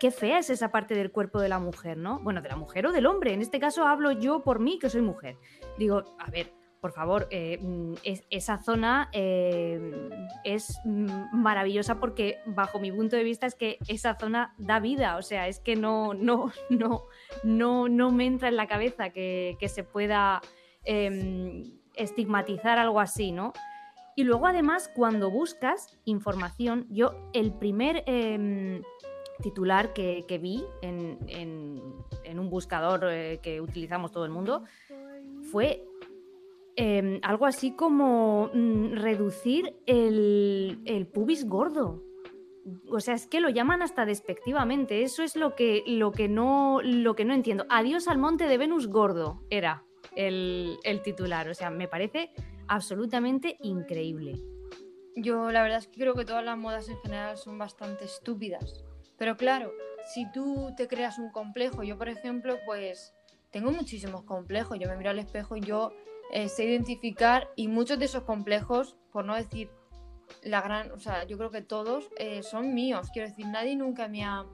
qué 0.00 0.10
fea 0.10 0.38
es 0.38 0.50
esa 0.50 0.72
parte 0.72 0.94
del 0.94 1.12
cuerpo 1.12 1.40
de 1.40 1.48
la 1.48 1.60
mujer, 1.60 1.96
¿no? 1.96 2.18
Bueno, 2.20 2.40
de 2.40 2.48
la 2.48 2.56
mujer 2.56 2.86
o 2.86 2.92
del 2.92 3.06
hombre. 3.06 3.34
En 3.34 3.42
este 3.42 3.60
caso 3.60 3.86
hablo 3.86 4.10
yo 4.10 4.42
por 4.42 4.58
mí, 4.58 4.78
que 4.78 4.90
soy 4.90 5.02
mujer. 5.02 5.36
Digo, 5.78 6.02
a 6.18 6.30
ver, 6.30 6.52
por 6.80 6.92
favor, 6.92 7.28
eh, 7.30 7.58
mm, 7.60 7.94
esa 8.30 8.58
zona 8.58 9.10
eh, 9.12 9.78
es 10.44 10.80
maravillosa 10.84 12.00
porque 12.00 12.38
bajo 12.46 12.80
mi 12.80 12.90
punto 12.90 13.16
de 13.16 13.24
vista 13.24 13.46
es 13.46 13.54
que 13.54 13.78
esa 13.86 14.16
zona 14.18 14.54
da 14.56 14.80
vida, 14.80 15.16
o 15.16 15.22
sea, 15.22 15.46
es 15.46 15.60
que 15.60 15.76
no, 15.76 16.14
no, 16.14 16.50
no, 16.70 17.04
no, 17.44 17.88
no 17.88 18.10
me 18.10 18.26
entra 18.26 18.48
en 18.48 18.56
la 18.56 18.66
cabeza 18.66 19.10
que, 19.10 19.56
se 19.68 19.84
pueda 19.84 20.40
em, 20.84 21.78
estigmatizar 21.94 22.78
algo 22.78 23.00
así, 23.00 23.30
¿no? 23.32 23.52
Y 24.16 24.24
luego 24.24 24.46
además 24.46 24.90
cuando 24.94 25.30
buscas 25.30 25.98
información, 26.04 26.86
yo 26.90 27.14
el 27.32 27.52
primer 27.52 28.02
em, 28.06 28.82
titular 29.40 29.92
que, 29.92 30.24
vi 30.40 30.64
en, 30.82 31.18
un 32.38 32.50
buscador 32.50 33.04
eh, 33.10 33.40
que 33.42 33.60
utilizamos 33.60 34.12
todo 34.12 34.24
el 34.24 34.30
mundo 34.30 34.64
fue 35.50 35.84
em, 36.76 37.20
algo 37.22 37.46
así 37.46 37.72
como 37.72 38.50
mm, 38.52 38.94
reducir 38.94 39.76
el, 39.86 41.08
pubis 41.12 41.46
gordo. 41.46 42.02
O 42.88 43.00
sea, 43.00 43.14
es 43.14 43.26
que 43.26 43.40
lo 43.40 43.48
llaman 43.48 43.82
hasta 43.82 44.04
despectivamente. 44.04 45.02
Eso 45.02 45.22
es 45.22 45.34
lo 45.34 45.56
que, 45.56 45.82
lo 45.86 46.12
que, 46.12 46.28
no, 46.28 46.80
lo 46.82 47.14
que 47.14 47.24
no 47.24 47.34
entiendo. 47.34 47.66
Adiós 47.68 48.06
al 48.06 48.18
monte 48.18 48.46
de 48.46 48.58
Venus 48.58 48.86
gordo 48.86 49.42
era 49.50 49.84
el, 50.14 50.76
el 50.84 51.02
titular. 51.02 51.48
O 51.48 51.54
sea, 51.54 51.70
me 51.70 51.88
parece 51.88 52.30
absolutamente 52.68 53.56
increíble. 53.60 54.34
Yo 55.16 55.50
la 55.50 55.62
verdad 55.62 55.78
es 55.78 55.88
que 55.88 56.00
creo 56.00 56.14
que 56.14 56.24
todas 56.24 56.44
las 56.44 56.56
modas 56.56 56.88
en 56.88 56.98
general 56.98 57.36
son 57.36 57.58
bastante 57.58 58.04
estúpidas. 58.04 58.84
Pero 59.20 59.36
claro, 59.36 59.74
si 60.14 60.24
tú 60.32 60.72
te 60.78 60.88
creas 60.88 61.18
un 61.18 61.30
complejo, 61.30 61.82
yo 61.82 61.98
por 61.98 62.08
ejemplo, 62.08 62.58
pues 62.64 63.12
tengo 63.50 63.70
muchísimos 63.70 64.22
complejos, 64.22 64.78
yo 64.78 64.88
me 64.88 64.96
miro 64.96 65.10
al 65.10 65.18
espejo 65.18 65.56
y 65.56 65.60
yo 65.60 65.92
eh, 66.32 66.48
sé 66.48 66.64
identificar 66.64 67.50
y 67.54 67.68
muchos 67.68 67.98
de 67.98 68.06
esos 68.06 68.22
complejos, 68.22 68.96
por 69.12 69.26
no 69.26 69.34
decir 69.36 69.68
la 70.42 70.62
gran, 70.62 70.90
o 70.92 70.98
sea, 70.98 71.24
yo 71.24 71.36
creo 71.36 71.50
que 71.50 71.60
todos 71.60 72.08
eh, 72.16 72.42
son 72.42 72.72
míos, 72.72 73.08
quiero 73.12 73.28
decir, 73.28 73.46
nadie 73.46 73.76
nunca 73.76 74.08
me 74.08 74.24
ha... 74.24 74.46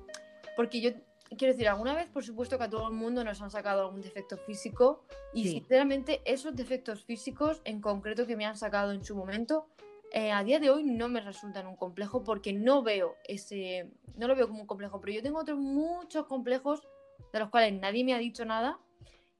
Porque 0.56 0.80
yo, 0.80 0.90
quiero 1.38 1.54
decir, 1.54 1.68
alguna 1.68 1.94
vez 1.94 2.08
por 2.08 2.24
supuesto 2.24 2.58
que 2.58 2.64
a 2.64 2.68
todo 2.68 2.88
el 2.88 2.94
mundo 2.94 3.22
nos 3.22 3.40
han 3.40 3.52
sacado 3.52 3.82
algún 3.82 4.02
defecto 4.02 4.36
físico 4.36 5.04
y 5.32 5.46
sinceramente 5.46 6.22
esos 6.24 6.56
defectos 6.56 7.04
físicos 7.04 7.60
en 7.62 7.80
concreto 7.80 8.26
que 8.26 8.34
me 8.34 8.46
han 8.46 8.56
sacado 8.56 8.90
en 8.90 9.04
su 9.04 9.14
momento, 9.14 9.68
eh, 10.12 10.32
a 10.32 10.42
día 10.44 10.58
de 10.58 10.70
hoy 10.70 10.84
no 10.84 11.08
me 11.08 11.20
resultan 11.20 11.66
un 11.66 11.76
complejo 11.76 12.22
porque 12.24 12.52
no 12.52 12.82
veo 12.82 13.16
ese, 13.24 13.90
no 14.16 14.28
lo 14.28 14.36
veo 14.36 14.48
como 14.48 14.60
un 14.60 14.66
complejo, 14.66 15.00
pero 15.00 15.12
yo 15.12 15.22
tengo 15.22 15.40
otros 15.40 15.58
muchos 15.58 16.26
complejos 16.26 16.86
de 17.32 17.38
los 17.38 17.50
cuales 17.50 17.78
nadie 17.80 18.04
me 18.04 18.14
ha 18.14 18.18
dicho 18.18 18.44
nada 18.44 18.78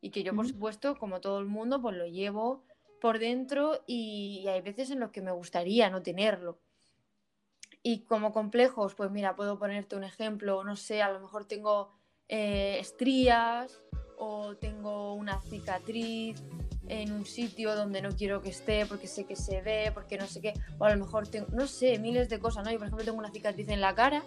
y 0.00 0.10
que 0.10 0.22
yo, 0.22 0.34
por 0.34 0.46
supuesto, 0.46 0.96
como 0.96 1.20
todo 1.20 1.40
el 1.40 1.46
mundo, 1.46 1.80
pues 1.80 1.96
lo 1.96 2.06
llevo 2.06 2.64
por 3.00 3.18
dentro 3.18 3.82
y, 3.86 4.44
hay 4.48 4.60
veces 4.60 4.90
en 4.90 5.00
los 5.00 5.10
que 5.10 5.20
me 5.20 5.32
gustaría 5.32 5.90
no 5.90 6.02
tenerlo. 6.02 6.60
Y 7.82 8.04
como 8.04 8.32
complejos, 8.32 8.94
pues 8.94 9.10
mira, 9.10 9.36
puedo 9.36 9.58
ponerte 9.58 9.96
un 9.96 10.04
ejemplo, 10.04 10.64
no 10.64 10.76
sé, 10.76 11.02
a 11.02 11.10
lo 11.10 11.20
mejor 11.20 11.46
tengo 11.46 11.92
eh, 12.28 12.78
estrías, 12.80 13.82
o 14.18 14.56
tengo 14.56 15.14
una 15.14 15.40
cicatriz 15.42 16.42
en 16.88 17.12
un 17.12 17.26
sitio 17.26 17.74
donde 17.74 18.02
no 18.02 18.10
quiero 18.10 18.42
que 18.42 18.50
esté 18.50 18.86
porque 18.86 19.06
sé 19.06 19.24
que 19.24 19.36
se 19.36 19.60
ve, 19.62 19.90
porque 19.92 20.18
no 20.18 20.26
sé 20.26 20.40
qué, 20.40 20.54
o 20.78 20.84
a 20.84 20.94
lo 20.94 21.04
mejor 21.04 21.28
tengo, 21.28 21.46
no 21.52 21.66
sé, 21.66 21.98
miles 21.98 22.28
de 22.28 22.38
cosas, 22.38 22.64
¿no? 22.64 22.70
Yo, 22.70 22.78
por 22.78 22.86
ejemplo, 22.86 23.04
tengo 23.04 23.18
una 23.18 23.30
cicatriz 23.30 23.68
en 23.68 23.80
la 23.80 23.94
cara 23.94 24.22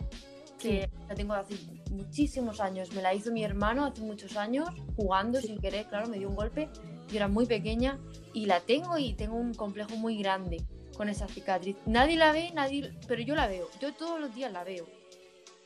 que 0.60 0.90
la 1.08 1.16
tengo 1.16 1.34
hace 1.34 1.56
muchísimos 1.90 2.60
años, 2.60 2.94
me 2.94 3.02
la 3.02 3.14
hizo 3.14 3.32
mi 3.32 3.44
hermano 3.44 3.86
hace 3.86 4.02
muchos 4.02 4.36
años, 4.36 4.70
jugando 4.96 5.40
sin 5.42 5.60
querer, 5.60 5.88
claro, 5.88 6.08
me 6.08 6.20
dio 6.20 6.30
un 6.30 6.36
golpe, 6.36 6.70
yo 7.08 7.16
era 7.16 7.28
muy 7.28 7.46
pequeña 7.46 8.00
y 8.34 8.46
la 8.46 8.60
tengo 8.60 8.98
y 8.98 9.14
tengo 9.14 9.36
un 9.36 9.54
complejo 9.54 9.96
muy 9.96 10.18
grande 10.18 10.64
con 10.98 11.08
esa 11.08 11.28
cicatriz. 11.28 11.78
Nadie 11.86 12.18
la 12.18 12.34
ve, 12.34 12.52
nadie, 12.54 12.94
pero 13.08 13.22
yo 13.22 13.36
la 13.36 13.48
veo, 13.48 13.70
yo 13.80 13.94
todos 13.94 14.20
los 14.20 14.36
días 14.36 14.52
la 14.52 14.64
veo. 14.64 14.86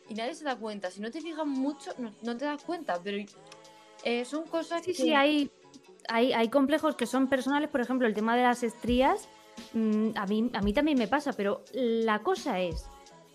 Y 0.10 0.14
nadie 0.14 0.36
se 0.36 0.44
da 0.44 0.56
cuenta, 0.56 0.92
si 0.92 1.02
no 1.02 1.10
te 1.10 1.22
fijas 1.22 1.46
mucho, 1.46 1.92
no, 1.98 2.38
te 2.38 2.46
das 2.46 2.62
cuenta, 2.64 3.02
pero 3.04 3.18
eh, 4.04 4.26
son 4.26 4.46
cosas 4.46 4.84
sí, 4.84 4.92
que... 4.92 5.02
Sí, 5.02 5.50
hay 6.10 6.50
complejos 6.50 6.96
que 6.96 7.06
son 7.06 7.28
personales, 7.28 7.70
por 7.70 7.82
ejemplo, 7.82 8.08
el 8.08 8.14
tema 8.14 8.36
de 8.36 8.44
las 8.44 8.64
estrías, 8.64 9.30
mm, 9.74 10.10
a, 10.16 10.26
mí, 10.26 10.50
a 10.54 10.62
mí 10.62 10.74
también 10.74 10.98
me 10.98 11.08
pasa, 11.08 11.34
pero 11.34 11.64
la 11.74 12.20
cosa 12.20 12.60
es, 12.60 12.86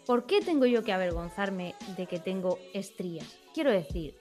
¿por 0.07 0.27
qué 0.27 0.41
tengo 0.41 0.67
yo 0.67 0.83
que 0.83 0.93
avergonzarme 0.93 1.75
de 1.97 2.07
que 2.07 2.19
tengo 2.19 2.59
estrías? 2.75 3.37
Quiero 3.55 3.71
decir, 3.71 4.15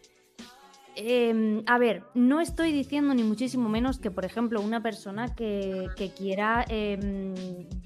em, 0.96 1.64
a 1.68 1.78
ver, 1.78 2.04
no 2.14 2.42
estoy 2.42 2.72
diciendo 2.72 3.14
ni 3.14 3.24
muchísimo 3.24 3.70
menos 3.70 4.00
que, 4.00 4.10
por 4.10 4.26
ejemplo, 4.26 4.62
una 4.62 4.82
persona 4.82 5.36
que, 5.36 5.90
quiera 6.18 6.66
em, 6.70 7.36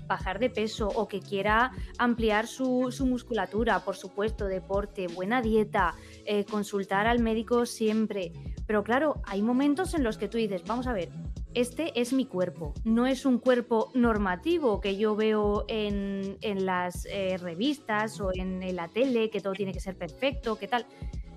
bajar 0.08 0.40
de 0.40 0.50
peso 0.50 0.88
o 0.88 1.08
que 1.08 1.20
quiera 1.20 1.72
ampliar 1.98 2.48
su, 2.48 2.90
musculatura, 3.06 3.80
por 3.84 3.98
supuesto, 3.98 4.46
deporte, 4.46 5.08
buena 5.08 5.42
dieta, 5.42 5.96
eh, 6.26 6.46
consultar 6.46 7.08
al 7.08 7.20
médico 7.20 7.66
siempre, 7.66 8.32
pero 8.72 8.86
claro, 8.86 9.22
hay 9.26 9.42
momentos 9.42 9.94
en 9.96 10.02
los 10.02 10.18
que 10.18 10.30
tú 10.30 10.38
dices, 10.38 10.64
vamos 10.66 10.88
a 10.88 10.94
ver, 10.94 11.10
este 11.54 11.92
es 12.00 12.14
mi 12.14 12.24
cuerpo, 12.24 12.74
no 12.86 13.06
es 13.06 13.26
un 13.26 13.38
cuerpo 13.38 13.92
normativo 13.94 14.80
que 14.80 14.96
yo 14.96 15.14
veo 15.18 15.66
en, 15.68 16.38
las 16.66 17.06
eh, 17.12 17.36
revistas 17.38 18.22
o 18.22 18.30
en, 18.34 18.74
la 18.74 18.88
tele, 18.88 19.30
que 19.30 19.42
todo 19.42 19.52
tiene 19.52 19.74
que 19.74 19.82
ser 19.82 19.98
perfecto, 19.98 20.58
¿qué 20.58 20.70
tal? 20.70 20.86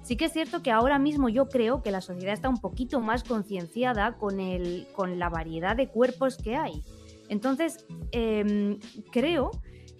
Sí 0.04 0.14
que 0.14 0.26
es 0.26 0.32
cierto 0.32 0.62
que 0.62 0.70
ahora 0.70 1.00
mismo 1.00 1.28
yo 1.28 1.48
creo 1.48 1.82
que 1.82 1.90
la 1.90 2.00
sociedad 2.00 2.34
está 2.34 2.48
un 2.48 2.60
poquito 2.60 3.00
más 3.00 3.24
concienciada 3.24 4.12
con, 4.12 4.38
con 4.92 5.18
la 5.18 5.28
variedad 5.28 5.74
de 5.74 5.88
cuerpos 5.88 6.36
que 6.36 6.54
hay. 6.54 6.84
Entonces, 7.28 7.84
em, 8.12 8.78
creo 9.10 9.50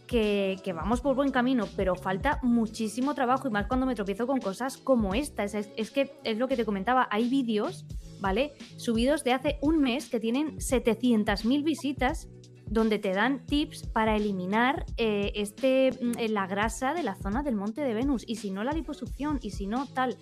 que, 0.06 0.72
vamos 0.74 1.00
por 1.00 1.14
buen 1.14 1.30
camino, 1.30 1.66
pero 1.76 1.94
falta 1.94 2.38
muchísimo 2.42 3.14
trabajo 3.14 3.48
y 3.48 3.50
más 3.50 3.66
cuando 3.66 3.86
me 3.86 3.94
tropiezo 3.94 4.26
con 4.26 4.40
cosas 4.40 4.76
como 4.76 5.14
esta. 5.14 5.44
Es, 5.44 5.90
que 5.90 6.12
es 6.24 6.38
lo 6.38 6.48
que 6.48 6.56
te 6.56 6.64
comentaba, 6.64 7.08
hay 7.10 7.28
vídeos, 7.28 7.86
¿vale? 8.20 8.52
Subidos 8.76 9.24
de 9.24 9.32
hace 9.32 9.58
un 9.62 9.80
mes 9.80 10.08
que 10.08 10.20
tienen 10.20 10.58
700.000 10.58 11.64
visitas 11.64 12.28
donde 12.66 12.98
te 12.98 13.12
dan 13.12 13.44
tips 13.44 13.86
para 13.88 14.16
eliminar 14.16 14.86
eh, 14.96 15.32
este, 15.34 15.92
mm, 15.92 16.32
la 16.32 16.46
grasa 16.46 16.94
de 16.94 17.02
la 17.02 17.14
zona 17.14 17.42
del 17.42 17.56
monte 17.56 17.82
de 17.82 17.92
Venus 17.92 18.24
y 18.26 18.36
si 18.36 18.50
no 18.50 18.64
la 18.64 18.72
liposucción 18.72 19.38
y 19.42 19.50
si 19.50 19.66
no 19.66 19.86
tal. 19.86 20.16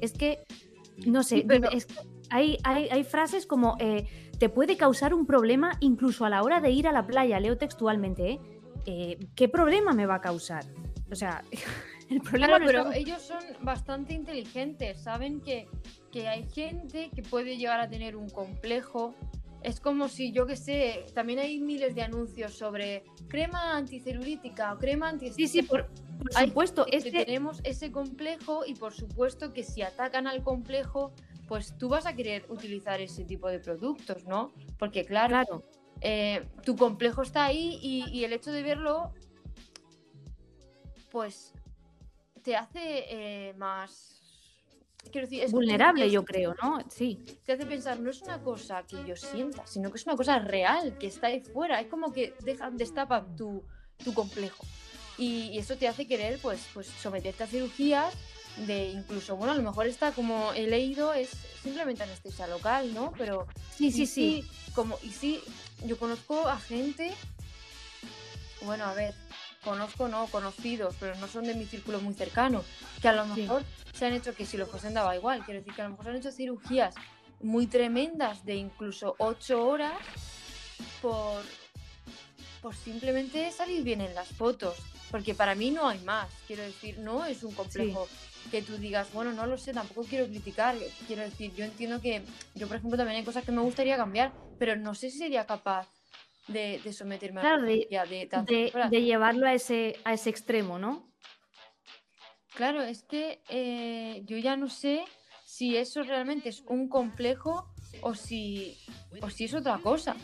Es 0.00 0.12
que, 0.12 0.44
no 1.06 1.22
sé, 1.22 1.44
hay, 2.30 2.58
hay, 2.62 3.04
frases 3.04 3.46
como 3.46 3.76
eh, 3.80 4.06
te 4.38 4.48
puede 4.48 4.76
causar 4.76 5.14
un 5.14 5.26
problema 5.26 5.72
incluso 5.80 6.24
a 6.24 6.30
la 6.30 6.42
hora 6.42 6.60
de 6.60 6.70
ir 6.70 6.86
a 6.86 6.92
la 6.92 7.06
playa, 7.06 7.40
leo 7.40 7.56
textualmente, 7.56 8.32
¿eh? 8.32 8.40
Eh, 8.90 9.18
¿qué 9.34 9.50
problema 9.50 9.92
me 9.92 10.06
va 10.06 10.14
a 10.14 10.20
causar? 10.22 10.64
O 11.12 11.14
sea, 11.14 11.44
el 12.08 12.22
problema 12.22 12.58
pero 12.58 12.90
ellos 12.90 13.20
son 13.20 13.42
bastante 13.60 14.14
inteligentes, 14.14 15.02
saben 15.02 15.42
que, 15.42 15.68
hay 16.26 16.48
gente 16.50 17.10
que 17.14 17.22
puede 17.22 17.58
llegar 17.58 17.80
a 17.80 17.88
tener 17.88 18.16
un 18.16 18.30
complejo. 18.30 19.14
Es 19.62 19.78
como 19.78 20.08
si, 20.08 20.32
yo 20.32 20.46
que 20.46 20.56
sé, 20.56 21.04
también 21.14 21.38
hay 21.38 21.60
miles 21.60 21.94
de 21.94 22.02
anuncios 22.02 22.54
sobre 22.54 23.04
crema 23.28 23.76
anticelulítica 23.76 24.72
o 24.72 24.78
crema 24.78 25.10
anti... 25.10 25.30
Sí, 25.32 25.46
sí, 25.46 25.62
por, 25.62 25.88
supuesto. 26.30 26.86
Este... 26.90 27.10
Tenemos 27.10 27.60
ese 27.64 27.92
complejo 27.92 28.64
y 28.66 28.74
por 28.74 28.94
supuesto 28.94 29.52
que 29.52 29.62
si 29.62 29.82
atacan 29.82 30.26
al 30.26 30.42
complejo, 30.42 31.12
pues 31.46 31.76
tú 31.76 31.88
vas 31.88 32.06
a 32.06 32.16
querer 32.16 32.46
utilizar 32.48 33.00
ese 33.00 33.24
tipo 33.24 33.48
de 33.48 33.60
productos, 33.60 34.24
¿no? 34.24 34.50
Porque 34.78 35.04
claro, 35.04 35.28
claro. 35.28 35.64
Eh, 36.00 36.46
tu 36.64 36.76
complejo 36.76 37.22
está 37.22 37.44
ahí 37.44 37.78
y, 37.82 38.24
el 38.24 38.32
hecho 38.32 38.52
de 38.52 38.62
verlo, 38.62 39.12
pues 41.10 41.52
te 42.42 42.56
hace 42.56 43.04
eh, 43.08 43.54
más... 43.54 44.14
Quiero 45.10 45.26
decir, 45.26 45.42
es 45.42 45.52
vulnerable, 45.52 46.10
yo 46.10 46.24
creo, 46.24 46.54
¿no? 46.62 46.80
Sí. 46.90 47.24
Te 47.44 47.52
hace 47.52 47.64
pensar, 47.64 47.98
no 47.98 48.10
es 48.10 48.20
una 48.22 48.42
cosa 48.42 48.82
que 48.82 49.04
yo 49.06 49.16
sienta, 49.16 49.66
sino 49.66 49.90
que 49.90 49.96
es 49.96 50.06
una 50.06 50.16
cosa 50.16 50.38
real, 50.38 50.98
que 50.98 51.06
está 51.06 51.28
ahí 51.28 51.40
fuera. 51.40 51.80
Es 51.80 51.86
como 51.86 52.12
que 52.12 52.34
dejan, 52.44 52.76
destapan 52.76 53.34
tu, 53.36 53.64
tu 54.04 54.12
complejo. 54.12 54.66
Y, 55.16 55.58
eso 55.58 55.76
te 55.76 55.88
hace 55.88 56.06
querer, 56.06 56.38
pues, 56.40 56.66
pues 56.74 56.86
someterte 56.86 57.42
a 57.42 57.46
cirugías 57.46 58.14
de 58.66 58.90
incluso, 58.90 59.36
bueno, 59.36 59.52
a 59.52 59.56
lo 59.56 59.62
mejor 59.62 59.86
está 59.86 60.12
como 60.12 60.52
he 60.52 60.66
leído, 60.66 61.12
es 61.12 61.30
simplemente 61.62 62.02
anestesia 62.02 62.46
local, 62.46 62.92
¿no? 62.94 63.12
Pero 63.16 63.46
sí, 63.76 63.92
sí, 63.92 64.06
sí. 64.06 64.44
como, 64.74 64.98
y 65.02 65.10
sí, 65.10 65.40
yo 65.84 65.98
conozco 65.98 66.48
a 66.48 66.58
gente, 66.58 67.14
bueno, 68.62 68.84
a 68.84 68.94
ver, 68.94 69.14
conozco, 69.62 70.08
no, 70.08 70.26
conocidos, 70.26 70.94
pero 70.98 71.14
no 71.16 71.28
son 71.28 71.44
de 71.44 71.54
mi 71.54 71.66
círculo 71.66 72.00
muy 72.00 72.14
cercano, 72.14 72.64
que 73.00 73.08
a 73.08 73.12
lo 73.12 73.26
mejor 73.26 73.64
se 73.92 74.06
han 74.06 74.14
hecho, 74.14 74.34
que 74.34 74.46
si 74.46 74.56
los 74.56 74.68
José 74.68 74.90
daba 74.90 75.16
igual, 75.16 75.44
quiero 75.44 75.60
decir 75.60 75.74
que 75.74 75.82
a 75.82 75.84
lo 75.84 75.90
mejor 75.90 76.06
se 76.06 76.10
han 76.10 76.16
hecho 76.16 76.32
cirugías 76.32 76.94
muy 77.40 77.66
tremendas 77.66 78.44
de 78.44 78.56
incluso 78.56 79.14
ocho 79.18 79.66
horas 79.66 79.98
por, 81.00 81.42
por 82.60 82.74
simplemente 82.74 83.50
salir 83.52 83.82
bien 83.82 84.00
en 84.00 84.14
las 84.14 84.28
fotos. 84.28 84.76
Porque 85.10 85.34
para 85.34 85.54
mí 85.54 85.70
no 85.70 85.88
hay 85.88 86.00
más, 86.00 86.28
quiero 86.46 86.62
decir, 86.62 86.98
no 86.98 87.24
es 87.24 87.42
un 87.42 87.54
complejo 87.54 88.06
que 88.50 88.62
tú 88.62 88.76
digas, 88.76 89.12
bueno, 89.12 89.32
no 89.32 89.46
lo 89.46 89.58
sé, 89.58 89.72
tampoco 89.72 90.04
quiero 90.04 90.26
criticar, 90.26 90.76
quiero 91.06 91.22
decir, 91.22 91.54
yo 91.54 91.64
entiendo 91.64 92.00
que 92.00 92.22
yo, 92.54 92.66
por 92.66 92.76
ejemplo, 92.76 92.96
también 92.96 93.18
hay 93.18 93.24
cosas 93.24 93.44
que 93.44 93.52
me 93.52 93.62
gustaría 93.62 93.96
cambiar, 93.96 94.32
pero 94.58 94.76
no 94.76 94.94
sé 94.94 95.10
si 95.10 95.18
sería 95.18 95.46
capaz 95.46 95.88
de, 96.48 96.80
someterme 96.92 97.42
a 97.42 97.56
de, 97.56 98.68
de, 98.90 99.02
llevarlo 99.02 99.46
a 99.46 99.54
ese, 99.54 99.96
a 100.04 100.14
ese 100.14 100.30
extremo, 100.30 100.78
¿no? 100.78 101.12
Claro, 102.54 102.82
es 102.82 103.02
que 103.02 103.42
eh, 103.48 104.22
yo 104.24 104.36
ya 104.38 104.56
no 104.56 104.68
sé 104.68 105.04
si 105.44 105.76
eso 105.76 106.02
realmente 106.02 106.48
es 106.48 106.62
un 106.66 106.88
complejo 106.88 107.72
o 108.00 108.14
si, 108.14 108.76
o 109.22 109.30
si 109.30 109.44
es 109.44 109.54
otra 109.54 109.78
cosa, 109.78 110.16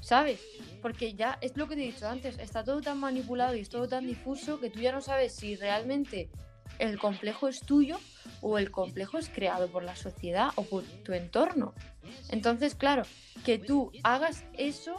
¿sabes? 0.00 0.40
Porque 0.82 1.14
ya 1.14 1.38
es 1.40 1.56
lo 1.56 1.66
que 1.66 1.74
te 1.74 1.82
he 1.82 1.86
dicho 1.86 2.06
antes, 2.06 2.38
está 2.38 2.62
todo 2.62 2.80
tan 2.80 2.98
manipulado 2.98 3.56
y 3.56 3.60
es 3.60 3.70
todo 3.70 3.88
tan 3.88 4.06
difuso 4.06 4.60
que 4.60 4.70
tú 4.70 4.80
ya 4.80 4.92
no 4.92 5.00
sabes 5.00 5.34
si 5.34 5.56
realmente 5.56 6.30
el 6.78 6.98
complejo 6.98 7.48
es 7.48 7.60
tuyo 7.60 7.98
o 8.40 8.58
el 8.58 8.70
complejo 8.70 9.18
es 9.18 9.28
creado 9.28 9.68
por 9.68 9.82
la 9.82 9.96
sociedad 9.96 10.50
o 10.56 10.64
por 10.64 10.84
tu 11.04 11.12
entorno. 11.12 11.74
Entonces, 12.28 12.74
claro, 12.74 13.04
que 13.44 13.58
tú 13.58 13.92
hagas 14.02 14.44
eso 14.54 14.96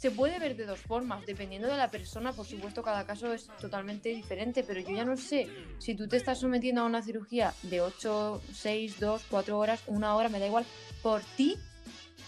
se 0.00 0.10
puede 0.10 0.38
ver 0.38 0.56
de 0.56 0.64
dos 0.64 0.80
formas, 0.80 1.26
dependiendo 1.26 1.68
de 1.68 1.76
la 1.76 1.90
persona, 1.90 2.32
por 2.32 2.46
supuesto 2.46 2.82
cada 2.82 3.04
caso 3.04 3.34
es 3.34 3.48
totalmente 3.60 4.08
diferente, 4.08 4.64
pero 4.64 4.80
yo 4.80 4.96
ya 4.96 5.04
no 5.04 5.18
sé 5.18 5.46
si 5.78 5.94
tú 5.94 6.08
te 6.08 6.16
estás 6.16 6.40
sometiendo 6.40 6.80
a 6.80 6.86
una 6.86 7.02
cirugía 7.02 7.52
de 7.64 7.82
8, 7.82 8.40
6, 8.50 8.98
2, 8.98 9.22
4 9.28 9.58
horas, 9.58 9.82
una 9.88 10.16
hora, 10.16 10.30
me 10.30 10.38
da 10.38 10.46
igual, 10.46 10.64
por 11.02 11.20
ti 11.36 11.58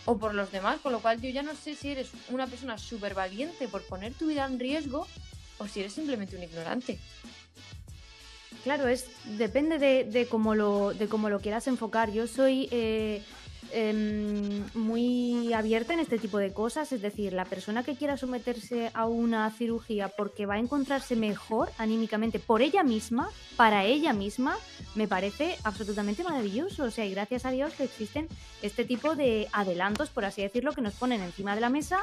o 0.05 0.19
por 0.19 0.35
los 0.35 0.53
demás, 0.53 0.81
con 0.81 0.93
lo 0.93 1.01
cual 1.01 1.23
yo 1.23 1.31
ya 1.31 1.43
no 1.43 1.55
sé 1.55 1.75
si 1.75 1.93
eres 1.93 2.11
una 2.29 2.47
persona 2.47 2.77
súper 2.77 3.15
valiente 3.15 3.67
por 3.69 3.83
poner 3.87 4.13
tu 4.13 4.27
vida 4.27 4.45
en 4.45 4.61
riesgo 4.61 5.07
o 5.57 5.67
si 5.67 5.81
eres 5.81 5.95
simplemente 5.95 6.37
un 6.37 6.43
ignorante. 6.43 6.99
Claro, 8.63 8.87
es 8.87 9.07
depende 9.39 9.79
de, 9.79 10.27
cómo, 10.27 10.55
lo, 10.55 10.93
quieras 11.43 11.67
enfocar. 11.67 12.13
Yo 12.13 12.29
soy 12.29 12.69
eh, 12.71 13.21
em, 13.73 14.63
muy 14.75 15.53
abierta 15.53 15.95
en 15.95 16.01
este 16.01 16.17
tipo 16.17 16.39
de 16.39 16.53
cosas, 16.53 16.93
es 16.93 17.03
decir, 17.03 17.33
la 17.33 17.45
persona 17.45 17.83
que 17.83 17.97
quiera 17.97 18.17
someterse 18.17 18.93
a 18.95 19.07
una 19.07 19.51
cirugía 19.51 20.09
porque 20.09 20.47
va 20.47 20.55
a 20.55 20.59
encontrarse 20.61 21.17
mejor 21.17 21.73
anímicamente 21.77 22.39
por 22.39 22.63
ella 22.63 22.85
misma, 22.85 23.31
para 23.57 23.85
ella 23.85 24.13
misma, 24.13 24.57
me 24.95 25.09
parece 25.09 25.57
absolutamente 25.65 26.23
maravilloso. 26.23 26.85
O 26.85 26.91
sea, 26.93 27.05
y 27.05 27.11
gracias 27.11 27.45
a 27.45 27.51
Dios 27.51 27.73
que 27.75 27.85
existen 27.85 28.29
este 28.63 28.85
tipo 28.85 29.17
de 29.17 29.49
adelantos, 29.53 30.11
por 30.11 30.25
así 30.25 30.43
decirlo, 30.43 30.73
que 30.73 30.83
nos 30.83 30.95
ponen 30.95 31.21
encima 31.21 31.57
de 31.57 31.61
la 31.61 31.69
mesa 31.69 31.99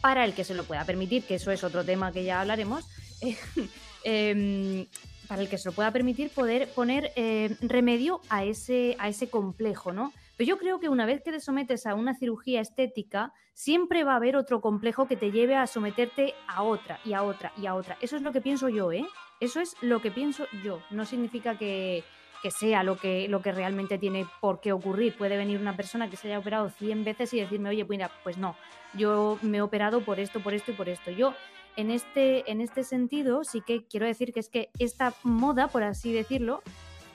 para 0.00 0.24
el 0.24 0.34
que 0.34 0.42
se 0.42 0.54
lo 0.54 0.64
pueda 0.64 0.84
permitir, 0.84 1.22
que 1.22 1.36
eso 1.36 1.52
es 1.52 1.62
otro 1.62 1.84
tema 1.84 2.10
que 2.10 2.24
ya 2.24 2.40
hablaremos. 2.40 2.84
Em, 4.02 4.86
para 5.30 5.42
el 5.42 5.48
que 5.48 5.58
se 5.58 5.68
lo 5.68 5.72
pueda 5.72 5.92
permitir 5.92 6.30
poder 6.30 6.66
poner 6.74 7.12
eh, 7.14 7.56
remedio 7.60 8.20
a 8.30 8.42
ese, 8.42 8.96
a 8.98 9.08
ese 9.08 9.30
complejo, 9.30 9.92
¿no? 9.92 10.12
Pero 10.36 10.48
yo 10.48 10.58
creo 10.58 10.80
que 10.80 10.88
una 10.88 11.06
vez 11.06 11.22
que 11.22 11.30
te 11.30 11.38
sometes 11.38 11.86
a 11.86 11.94
una 11.94 12.16
cirugía 12.16 12.60
estética, 12.60 13.32
siempre 13.54 14.02
va 14.02 14.14
a 14.14 14.16
haber 14.16 14.34
otro 14.34 14.60
complejo 14.60 15.06
que 15.06 15.14
te 15.14 15.30
lleve 15.30 15.54
a 15.54 15.68
someterte 15.68 16.34
a 16.48 16.64
otra 16.64 16.98
y 17.04 17.12
a 17.12 17.22
otra 17.22 17.52
y 17.56 17.66
a 17.66 17.76
otra. 17.76 17.96
Eso 18.00 18.16
es 18.16 18.22
lo 18.22 18.32
que 18.32 18.40
pienso 18.40 18.68
yo, 18.68 18.90
¿eh? 18.90 19.06
Eso 19.38 19.60
es 19.60 19.76
lo 19.82 20.02
que 20.02 20.10
pienso 20.10 20.48
yo. 20.64 20.82
No 20.90 21.04
significa 21.04 21.56
que, 21.56 22.02
que 22.42 22.50
sea 22.50 22.82
lo 22.82 22.96
que, 22.96 23.28
lo 23.28 23.40
que 23.40 23.52
realmente 23.52 23.98
tiene 23.98 24.26
por 24.40 24.60
qué 24.60 24.72
ocurrir. 24.72 25.16
Puede 25.16 25.36
venir 25.36 25.60
una 25.60 25.76
persona 25.76 26.10
que 26.10 26.16
se 26.16 26.26
haya 26.26 26.40
operado 26.40 26.70
100 26.70 27.04
veces 27.04 27.32
y 27.34 27.40
decirme, 27.40 27.68
oye, 27.68 27.84
pues 27.84 27.96
mira, 27.96 28.10
pues 28.24 28.36
no, 28.36 28.56
yo 28.94 29.38
me 29.42 29.58
he 29.58 29.62
operado 29.62 30.00
por 30.00 30.18
esto, 30.18 30.40
por 30.40 30.54
esto 30.54 30.72
y 30.72 30.74
por 30.74 30.88
esto. 30.88 31.12
Yo 31.12 31.34
en 31.76 31.90
este, 31.90 32.50
en 32.50 32.60
este 32.60 32.84
sentido 32.84 33.44
sí 33.44 33.60
que 33.60 33.84
quiero 33.84 34.06
decir 34.06 34.32
que 34.32 34.40
es 34.40 34.48
que 34.48 34.70
esta 34.78 35.14
moda, 35.22 35.68
por 35.68 35.82
así 35.82 36.12
decirlo, 36.12 36.62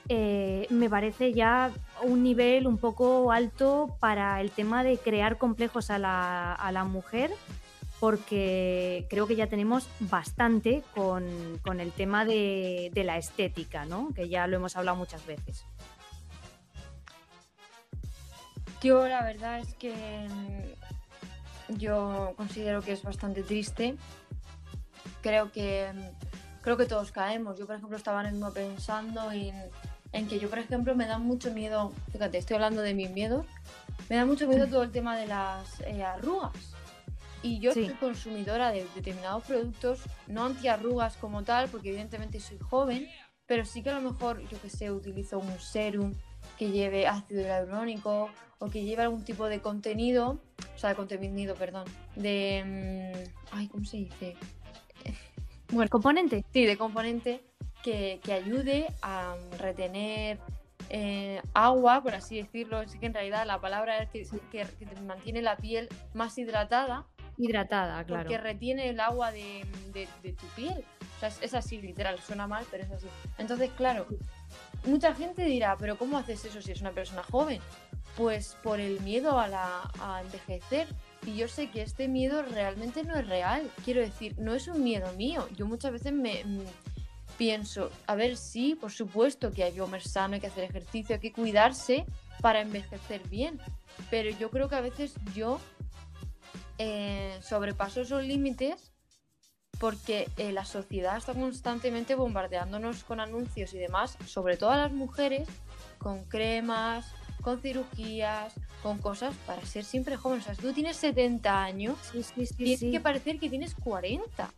eh, 0.08 0.66
me 0.70 0.88
parece 0.88 1.32
ya 1.32 1.72
un 2.02 2.22
nivel 2.22 2.66
un 2.66 2.78
poco 2.78 3.32
alto 3.32 3.96
para 3.98 4.40
el 4.40 4.50
tema 4.50 4.84
de 4.84 4.98
crear 4.98 5.36
complejos 5.38 5.90
a 5.90 5.98
la, 5.98 6.52
a 6.52 6.72
la 6.72 6.84
mujer 6.84 7.30
porque 8.00 9.06
creo 9.08 9.26
que 9.26 9.36
ya 9.36 9.46
tenemos 9.46 9.88
bastante 10.00 10.82
con, 10.94 11.24
el 11.80 11.92
tema 11.92 12.24
de, 12.24 12.90
la 12.94 13.16
estética, 13.16 13.86
¿no? 13.86 14.10
que 14.14 14.28
ya 14.28 14.46
lo 14.46 14.56
hemos 14.56 14.76
hablado 14.76 14.96
muchas 14.96 15.24
veces. 15.26 15.64
Yo 18.82 19.08
la 19.08 19.24
verdad 19.24 19.60
es 19.60 19.74
que 19.74 20.28
mm, 21.68 21.74
yo 21.76 22.34
considero 22.36 22.82
que 22.82 22.92
es 22.92 23.02
bastante 23.02 23.42
triste. 23.42 23.96
Creo 25.22 25.52
que 25.52 25.90
creo 26.62 26.76
que 26.76 26.86
todos 26.86 27.12
caemos. 27.12 27.58
Yo 27.58 27.66
por 27.66 27.76
ejemplo 27.76 27.96
estaba 27.96 28.24
mismo 28.24 28.52
pensando 28.52 29.30
en, 29.30 29.54
en, 30.12 30.28
que 30.28 30.38
yo 30.38 30.50
por 30.50 30.58
ejemplo 30.58 30.96
me 30.96 31.06
da 31.06 31.18
mucho 31.18 31.52
miedo, 31.52 31.92
fíjate, 32.12 32.38
estoy 32.38 32.56
hablando 32.56 32.82
de 32.82 32.92
mis 32.92 33.10
miedos, 33.10 33.46
me 34.08 34.16
da 34.16 34.26
mucho 34.26 34.48
miedo 34.48 34.66
todo 34.66 34.82
el 34.82 34.90
tema 34.90 35.16
de 35.16 35.26
las 35.26 35.80
eh, 35.80 36.02
arrugas 36.02 36.76
y 37.42 37.60
yo 37.60 37.72
soy 37.72 37.88
consumidora 38.00 38.72
de 38.72 38.86
determinados 38.94 39.44
productos, 39.44 40.00
no 40.26 40.44
antiarrugas 40.44 41.16
como 41.16 41.44
tal, 41.44 41.68
porque 41.68 41.90
evidentemente 41.90 42.40
soy 42.40 42.58
joven, 42.58 43.08
pero 43.46 43.64
sí 43.64 43.82
que 43.82 43.90
a 43.90 44.00
lo 44.00 44.10
mejor, 44.10 44.40
yo 44.48 44.60
que 44.60 44.68
sé, 44.68 44.90
utilizo 44.90 45.38
un 45.38 45.60
serum 45.60 46.14
que 46.58 46.70
lleve 46.70 47.06
ácido 47.06 47.42
hialurónico 47.42 48.30
o 48.58 48.68
que 48.68 48.84
lleve 48.84 49.02
algún 49.02 49.22
tipo 49.22 49.46
de 49.46 49.60
contenido, 49.60 50.40
o 50.74 50.78
sea, 50.78 50.90
de 50.90 50.96
contenido, 50.96 51.54
perdón, 51.54 51.84
de... 52.16 53.14
Mm, 53.14 53.56
ay, 53.56 53.68
¿cómo 53.68 53.84
se 53.84 53.98
dice? 53.98 54.36
Bueno, 55.76 55.88
componente. 55.90 56.44
Sí, 56.52 56.66
de 56.66 56.76
componente 56.76 57.44
que, 57.82 58.20
que 58.22 58.32
ayude 58.32 58.88
a 59.02 59.36
retener 59.58 60.38
eh, 60.90 61.40
agua, 61.54 62.02
por 62.02 62.14
así 62.14 62.36
decirlo. 62.36 62.82
Es 62.82 62.96
que 62.96 63.06
en 63.06 63.14
realidad 63.14 63.46
la 63.46 63.60
palabra 63.60 63.98
es 63.98 64.10
que, 64.10 64.26
que, 64.50 64.64
que 64.64 65.00
mantiene 65.02 65.42
la 65.42 65.56
piel 65.56 65.88
más 66.14 66.36
hidratada 66.38 67.06
Hidratada, 67.38 68.02
claro. 68.04 68.22
Porque 68.22 68.38
retiene 68.38 68.88
el 68.88 69.00
agua 69.00 69.30
de, 69.30 69.66
tu 70.22 70.46
piel. 70.54 70.84
O 71.16 71.20
sea, 71.20 71.30
es, 71.40 71.54
así, 71.54 71.80
literal, 71.80 72.18
suena 72.18 72.46
mal, 72.46 72.64
pero 72.70 72.84
es 72.84 72.90
así. 72.90 73.06
Entonces, 73.38 73.70
claro, 73.76 74.06
mucha 74.86 75.14
gente 75.14 75.44
dirá, 75.44 75.76
pero 75.78 75.98
¿cómo 75.98 76.16
haces 76.16 76.44
eso 76.44 76.62
si 76.62 76.72
es 76.72 76.80
una 76.80 76.92
persona 76.92 77.22
joven? 77.22 77.60
Pues 78.16 78.56
por 78.62 78.80
el 78.80 79.00
miedo 79.00 79.38
a, 79.38 79.48
la, 79.48 79.90
a 80.00 80.22
envejecer. 80.22 80.88
Y 81.26 81.34
yo 81.36 81.48
sé 81.48 81.68
que 81.70 81.82
este 81.82 82.06
miedo 82.06 82.42
realmente 82.42 83.02
no 83.02 83.16
es 83.16 83.26
real. 83.26 83.70
Quiero 83.84 84.00
decir, 84.00 84.38
no 84.38 84.54
es 84.54 84.68
un 84.68 84.82
miedo 84.82 85.12
mío. 85.14 85.48
Yo 85.56 85.66
muchas 85.66 85.92
veces 85.92 86.12
me 86.12 86.44
mm, 86.44 86.60
pienso, 87.36 87.90
a 88.06 88.14
ver, 88.14 88.36
sí, 88.36 88.76
por 88.76 88.92
supuesto 88.92 89.50
que 89.50 89.64
hay 89.64 89.72
que 89.72 89.80
comer 89.80 90.02
sano, 90.02 90.34
hay 90.34 90.40
que 90.40 90.46
hacer 90.46 90.64
ejercicio, 90.64 91.16
hay 91.16 91.20
que 91.20 91.32
cuidarse 91.32 92.06
para 92.40 92.60
envejecer 92.60 93.26
bien. 93.28 93.60
Pero 94.08 94.30
yo 94.38 94.50
creo 94.50 94.68
que 94.68 94.76
a 94.76 94.80
veces 94.80 95.14
yo 95.34 95.58
eh, 96.78 97.36
sobrepasó 97.42 98.02
esos 98.02 98.22
límites 98.22 98.92
porque 99.78 100.30
eh, 100.36 100.52
la 100.52 100.64
sociedad 100.64 101.16
está 101.16 101.34
constantemente 101.34 102.14
bombardeándonos 102.14 103.04
con 103.04 103.20
anuncios 103.20 103.74
y 103.74 103.78
demás, 103.78 104.16
sobre 104.26 104.56
todo 104.56 104.70
a 104.70 104.76
las 104.76 104.92
mujeres, 104.92 105.48
con 105.98 106.24
cremas, 106.24 107.12
con 107.46 107.60
cirugías, 107.60 108.54
con 108.82 108.98
cosas 108.98 109.32
para 109.46 109.64
ser 109.64 109.84
siempre 109.84 110.16
joven. 110.16 110.40
O 110.40 110.42
sea, 110.42 110.56
si 110.56 110.62
tú 110.62 110.72
tienes 110.72 110.96
70 110.96 111.62
años, 111.62 111.96
tienes 112.56 112.80
que 112.80 112.98
parecer 112.98 113.38
que 113.38 113.48
tienes 113.48 113.76
40. 113.76 114.52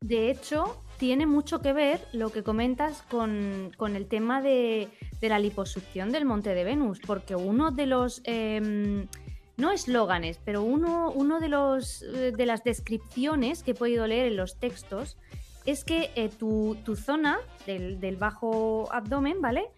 De 0.00 0.28
hecho, 0.28 0.82
tiene 0.96 1.24
mucho 1.24 1.60
que 1.60 1.72
ver 1.72 2.04
lo 2.12 2.30
que 2.30 2.42
comentas 2.42 3.02
con, 3.02 3.70
el 3.78 4.06
tema 4.08 4.42
de, 4.42 4.88
la 5.20 5.38
liposucción 5.38 6.10
del 6.10 6.24
Monte 6.24 6.52
de 6.52 6.64
Venus, 6.64 6.98
porque 6.98 7.36
uno 7.36 7.70
de 7.70 7.86
los... 7.86 8.22
Em, 8.24 9.06
no 9.56 9.70
eslóganes, 9.70 10.40
pero 10.44 10.64
uno, 10.64 11.12
uno 11.14 11.38
de, 11.38 11.48
los, 11.48 12.02
eh, 12.02 12.32
de 12.36 12.46
las 12.46 12.64
descripciones 12.64 13.62
que 13.62 13.70
he 13.70 13.74
podido 13.74 14.08
leer 14.08 14.26
en 14.26 14.36
los 14.36 14.58
textos 14.58 15.16
es 15.64 15.84
que 15.84 16.10
eh, 16.14 16.28
tu, 16.28 16.76
zona 16.96 17.38
del, 17.66 18.16
bajo 18.16 18.88
abdomen, 18.92 19.40
¿vale? 19.40 19.70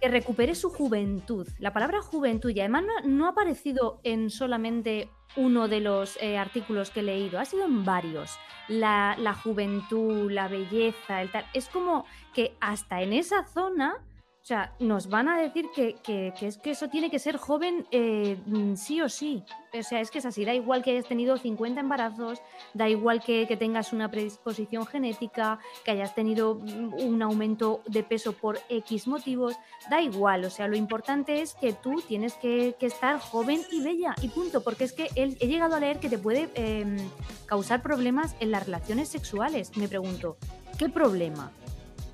Que 0.00 0.08
recupere 0.08 0.54
su 0.54 0.70
juventud. 0.70 1.46
La 1.58 1.72
palabra 1.72 2.00
juventud, 2.02 2.50
y 2.50 2.60
además 2.60 2.84
no, 3.04 3.26
ha 3.26 3.30
aparecido 3.30 4.00
en 4.02 4.30
solamente 4.30 5.08
uno 5.36 5.68
de 5.68 5.80
los 5.80 6.16
eh, 6.20 6.38
artículos 6.38 6.90
que 6.90 7.00
he 7.00 7.02
leído, 7.02 7.38
ha 7.38 7.44
sido 7.44 7.64
en 7.64 7.84
varios. 7.84 8.36
La, 8.68 9.16
la 9.18 9.34
juventud, 9.34 10.30
la 10.30 10.48
belleza, 10.48 11.22
el 11.22 11.30
tal. 11.30 11.44
Es 11.54 11.68
como 11.68 12.04
que 12.34 12.56
hasta 12.60 13.02
en 13.02 13.12
esa 13.12 13.44
zona 13.44 14.02
o 14.46 14.48
sea, 14.48 14.72
nos 14.78 15.08
van 15.08 15.28
a 15.28 15.40
decir 15.40 15.66
que, 15.74 15.96
es 16.40 16.58
que 16.58 16.70
eso 16.70 16.88
tiene 16.88 17.10
que 17.10 17.18
ser 17.18 17.36
joven 17.36 17.84
eh, 17.90 18.38
mm, 18.46 18.76
sí 18.76 19.00
o 19.00 19.08
sí. 19.08 19.42
O 19.76 19.82
sea, 19.82 20.00
es 20.00 20.12
que 20.12 20.18
es 20.18 20.24
así. 20.24 20.44
Da 20.44 20.54
igual 20.54 20.84
que 20.84 20.92
hayas 20.92 21.06
tenido 21.06 21.36
50 21.36 21.80
embarazos, 21.80 22.40
da 22.72 22.88
igual 22.88 23.20
que, 23.20 23.44
tengas 23.58 23.92
una 23.92 24.08
predisposición 24.08 24.86
genética, 24.86 25.58
que 25.84 25.90
hayas 25.90 26.14
tenido 26.14 26.54
mm, 26.54 26.94
un 26.94 27.22
aumento 27.22 27.82
de 27.88 28.04
peso 28.04 28.34
por 28.34 28.60
X 28.68 29.08
motivos, 29.08 29.56
da 29.90 30.00
igual. 30.00 30.44
O 30.44 30.50
sea, 30.50 30.68
lo 30.68 30.76
importante 30.76 31.42
es 31.42 31.54
que 31.54 31.72
tú 31.72 32.00
tienes 32.06 32.34
que, 32.34 32.76
estar 32.80 33.18
joven 33.18 33.62
y 33.72 33.80
bella 33.80 34.14
y 34.22 34.28
punto. 34.28 34.62
Porque 34.62 34.84
es 34.84 34.92
que 34.92 35.10
he, 35.16 35.26
llegado 35.26 35.74
a 35.74 35.80
leer 35.80 35.98
que 35.98 36.08
te 36.08 36.18
puede 36.18 36.50
em, 36.54 36.98
causar 37.46 37.82
problemas 37.82 38.36
en 38.38 38.52
las 38.52 38.64
relaciones 38.64 39.08
sexuales. 39.08 39.76
Me 39.76 39.88
pregunto, 39.88 40.36
¿qué 40.78 40.88
problema? 40.88 41.50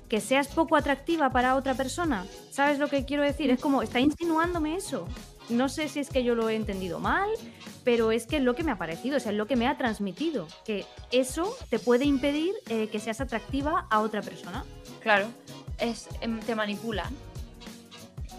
Que 0.09 0.21
seas 0.21 0.47
poco 0.47 0.75
atractiva 0.75 1.29
para 1.31 1.55
otra 1.55 1.73
persona. 1.73 2.25
¿Sabes 2.51 2.79
lo 2.79 2.87
que 2.87 3.05
quiero 3.05 3.23
decir? 3.23 3.49
Es 3.49 3.59
como, 3.59 3.81
está 3.81 3.99
insinuándome 3.99 4.75
eso. 4.75 5.07
No 5.49 5.69
sé 5.69 5.89
si 5.89 5.99
es 5.99 6.09
que 6.09 6.23
yo 6.23 6.35
lo 6.35 6.49
he 6.49 6.55
entendido 6.55 6.99
mal, 6.99 7.29
pero 7.83 8.11
es 8.11 8.27
que 8.27 8.37
es 8.37 8.43
lo 8.43 8.55
que 8.55 8.63
me 8.63 8.71
ha 8.71 8.77
parecido, 8.77 9.17
o 9.17 9.19
sea, 9.19 9.31
es 9.31 9.37
lo 9.37 9.45
que 9.47 9.55
me 9.55 9.67
ha 9.67 9.77
transmitido, 9.77 10.47
que 10.65 10.85
eso 11.11 11.55
te 11.69 11.79
puede 11.79 12.05
impedir 12.05 12.53
eh, 12.69 12.87
que 12.87 12.99
seas 12.99 13.19
atractiva 13.19 13.87
a 13.89 13.99
otra 13.99 14.21
persona. 14.21 14.63
Claro, 15.01 15.27
es, 15.79 16.07
em, 16.21 16.39
te 16.39 16.55
manipulan. 16.55 17.13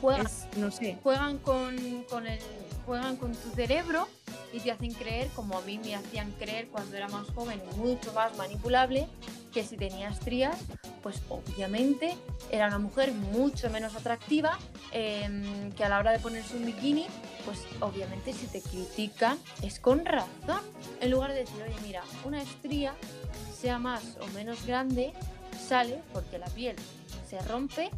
Juegan, 0.00 0.26
no 0.56 0.70
sé. 0.70 0.98
Juegan 1.02 1.38
con, 1.38 2.04
con 2.08 2.26
el, 2.26 2.38
juegan 2.86 3.16
con 3.16 3.32
tu 3.32 3.50
cerebro 3.50 4.08
y 4.52 4.60
te 4.60 4.70
hacen 4.70 4.92
creer, 4.92 5.28
como 5.34 5.58
a 5.58 5.62
mí 5.62 5.78
me 5.78 5.94
hacían 5.94 6.30
creer 6.32 6.68
cuando 6.68 6.96
era 6.96 7.08
más 7.08 7.28
joven, 7.34 7.60
mucho 7.76 8.12
más 8.12 8.36
manipulable, 8.36 9.08
que 9.54 9.62
si 9.62 9.76
tenías 9.76 10.18
estrías, 10.18 10.56
pues 11.00 11.22
obviamente 11.28 12.16
era 12.50 12.66
una 12.66 12.78
mujer 12.78 13.12
mucho 13.12 13.70
menos 13.70 13.94
atractiva, 13.94 14.58
em, 14.90 15.70
que 15.72 15.84
a 15.84 15.88
la 15.88 16.00
hora 16.00 16.10
de 16.10 16.18
ponerse 16.18 16.56
un 16.56 16.66
bikini, 16.66 17.06
pues 17.44 17.60
obviamente 17.80 18.32
si 18.32 18.48
te 18.48 18.60
critican 18.60 19.38
es 19.62 19.78
con 19.78 20.04
razón. 20.04 20.60
En 21.00 21.10
lugar 21.12 21.32
de 21.32 21.40
decir, 21.40 21.62
oye, 21.62 21.76
mira, 21.82 22.02
una 22.24 22.42
estría, 22.42 22.94
sea 23.56 23.78
más 23.78 24.18
o 24.20 24.26
menos 24.34 24.66
grande, 24.66 25.12
sale 25.68 26.02
porque 26.12 26.38
la 26.38 26.46
piel 26.46 26.74
se 27.30 27.38
rompe 27.42 27.90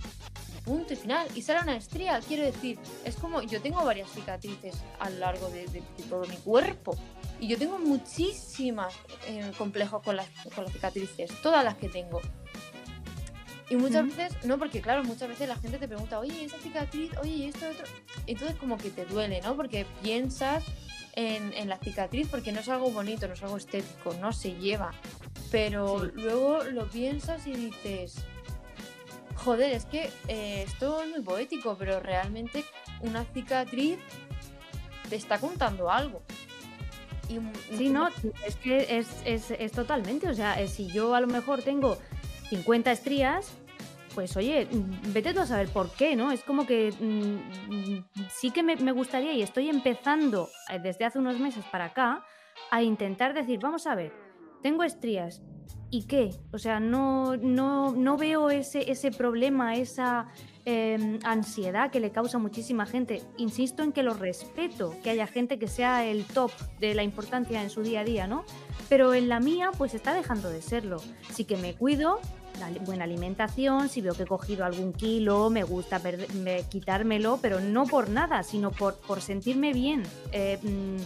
punto 0.66 0.92
y 0.92 0.96
final. 0.96 1.26
Y 1.34 1.40
sale 1.40 1.62
una 1.62 1.76
estría, 1.76 2.20
quiero 2.20 2.44
decir, 2.44 2.78
es 3.04 3.16
como 3.16 3.40
yo 3.40 3.62
tengo 3.62 3.82
varias 3.84 4.10
cicatrices 4.10 4.74
a 4.98 5.08
lo 5.08 5.20
largo 5.20 5.48
de, 5.48 5.82
todo 6.10 6.26
mi 6.26 6.36
cuerpo. 6.36 6.94
Y 7.40 7.48
yo 7.48 7.56
tengo 7.56 7.78
muchísimas 7.78 8.92
eh, 9.26 9.52
complejos 9.56 10.02
con 10.02 10.16
las, 10.16 10.28
con 10.54 10.64
las 10.64 10.72
cicatrices, 10.72 11.30
todas 11.40 11.64
las 11.64 11.76
que 11.76 11.88
tengo. 11.88 12.20
Y 13.68 13.76
muchas 13.76 14.06
veces, 14.06 14.44
no, 14.44 14.58
porque 14.58 14.80
claro, 14.80 15.02
muchas 15.02 15.28
veces 15.28 15.48
la 15.48 15.56
gente 15.56 15.78
te 15.78 15.88
pregunta, 15.88 16.20
oye, 16.20 16.44
esa 16.44 16.56
cicatriz, 16.58 17.10
oye, 17.20 17.48
esto, 17.48 17.66
otro. 17.68 17.84
Entonces 18.26 18.56
como 18.58 18.78
que 18.78 18.90
te 18.90 19.04
duele, 19.06 19.40
¿no? 19.42 19.56
Porque 19.56 19.86
piensas 20.02 20.64
en, 21.14 21.52
en, 21.52 21.68
la 21.68 21.78
cicatriz 21.78 22.28
porque 22.28 22.52
no 22.52 22.60
es 22.60 22.68
algo 22.68 22.90
bonito, 22.90 23.26
no 23.26 23.34
es 23.34 23.42
algo 23.42 23.56
estético, 23.56 24.14
no 24.20 24.32
se 24.32 24.54
lleva. 24.54 24.92
Pero 25.50 26.04
luego 26.04 26.62
lo 26.62 26.88
piensas 26.88 27.46
y 27.46 27.54
dices, 27.54 28.24
Joder, 29.46 29.70
es 29.74 29.84
que 29.84 30.10
eh, 30.26 30.64
esto 30.66 31.00
es 31.00 31.08
muy 31.08 31.22
poético, 31.22 31.76
pero 31.78 32.00
realmente 32.00 32.64
una 33.00 33.22
cicatriz 33.26 33.96
te 35.08 35.14
está 35.14 35.38
contando 35.38 35.88
algo. 35.88 36.20
Y, 37.28 37.38
sí, 37.76 37.88
no, 37.90 38.08
es 38.44 38.56
que 38.56 38.98
es, 38.98 39.72
totalmente, 39.72 40.28
o 40.28 40.34
sea, 40.34 40.60
eh, 40.60 40.66
si 40.66 40.88
yo 40.88 41.14
a 41.14 41.20
lo 41.20 41.28
mejor 41.28 41.62
tengo 41.62 41.96
50 42.48 42.90
estrías, 42.90 43.52
pues 44.16 44.36
oye, 44.36 44.66
vete 45.14 45.32
tú 45.32 45.38
a 45.38 45.46
saber 45.46 45.68
por 45.68 45.92
qué, 45.92 46.16
¿no? 46.16 46.32
Es 46.32 46.42
como 46.42 46.66
que 46.66 46.90
mm, 46.98 48.26
sí 48.28 48.50
que 48.50 48.64
me, 48.64 48.74
me, 48.74 48.90
gustaría 48.90 49.32
y 49.32 49.42
estoy 49.42 49.68
empezando 49.68 50.50
eh, 50.70 50.80
desde 50.80 51.04
hace 51.04 51.20
unos 51.20 51.38
meses 51.38 51.64
para 51.70 51.84
acá 51.84 52.24
a 52.72 52.82
intentar 52.82 53.32
decir, 53.32 53.60
vamos 53.60 53.86
a 53.86 53.94
ver, 53.94 54.12
tengo 54.60 54.82
estrías, 54.82 55.40
¿y 55.96 56.02
qué? 56.02 56.34
O 56.52 56.58
sea, 56.58 56.78
no, 56.78 57.36
no, 57.38 57.92
no 57.92 58.18
veo 58.18 58.50
ese, 58.50 58.90
ese 58.90 59.10
problema, 59.10 59.76
esa, 59.76 60.28
em, 60.66 61.18
ansiedad 61.24 61.90
que 61.90 62.00
le 62.00 62.10
causa 62.10 62.36
a 62.36 62.40
muchísima 62.40 62.84
gente. 62.84 63.22
Insisto 63.38 63.82
en 63.82 63.92
que 63.92 64.02
lo 64.02 64.12
respeto, 64.12 64.94
que 65.02 65.08
haya 65.08 65.26
gente 65.26 65.58
que 65.58 65.68
sea 65.68 66.04
el 66.04 66.24
top 66.24 66.50
de 66.80 66.94
la 66.94 67.02
importancia 67.02 67.62
en 67.62 67.70
su 67.70 67.82
día 67.82 68.00
a 68.00 68.04
día, 68.04 68.26
¿no? 68.26 68.44
Pero 68.90 69.14
en 69.14 69.30
la 69.30 69.40
mía, 69.40 69.70
pues 69.78 69.94
está 69.94 70.12
dejando 70.12 70.50
de 70.50 70.60
serlo. 70.60 70.98
Sí 71.32 71.44
que 71.44 71.56
me 71.56 71.74
cuido, 71.74 72.20
buena 72.84 73.04
alimentación, 73.04 73.88
si 73.88 74.02
veo 74.02 74.14
que 74.14 74.24
he 74.24 74.26
cogido 74.26 74.64
algún 74.64 74.92
kilo, 74.92 75.48
me 75.48 75.64
gusta 75.64 76.00
quitármelo, 76.68 77.38
pero 77.40 77.60
no 77.60 77.84
por 77.86 78.10
nada, 78.10 78.42
sino 78.42 78.70
por, 78.70 78.96
por 78.96 79.20
sentirme 79.20 79.72
bien 79.72 80.02
eh, 80.32 80.58
mm, 80.62 80.96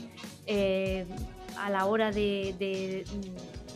eh, 0.47 1.07
a 1.59 1.71
la 1.71 1.87
hora 1.87 2.11
de, 2.11 3.05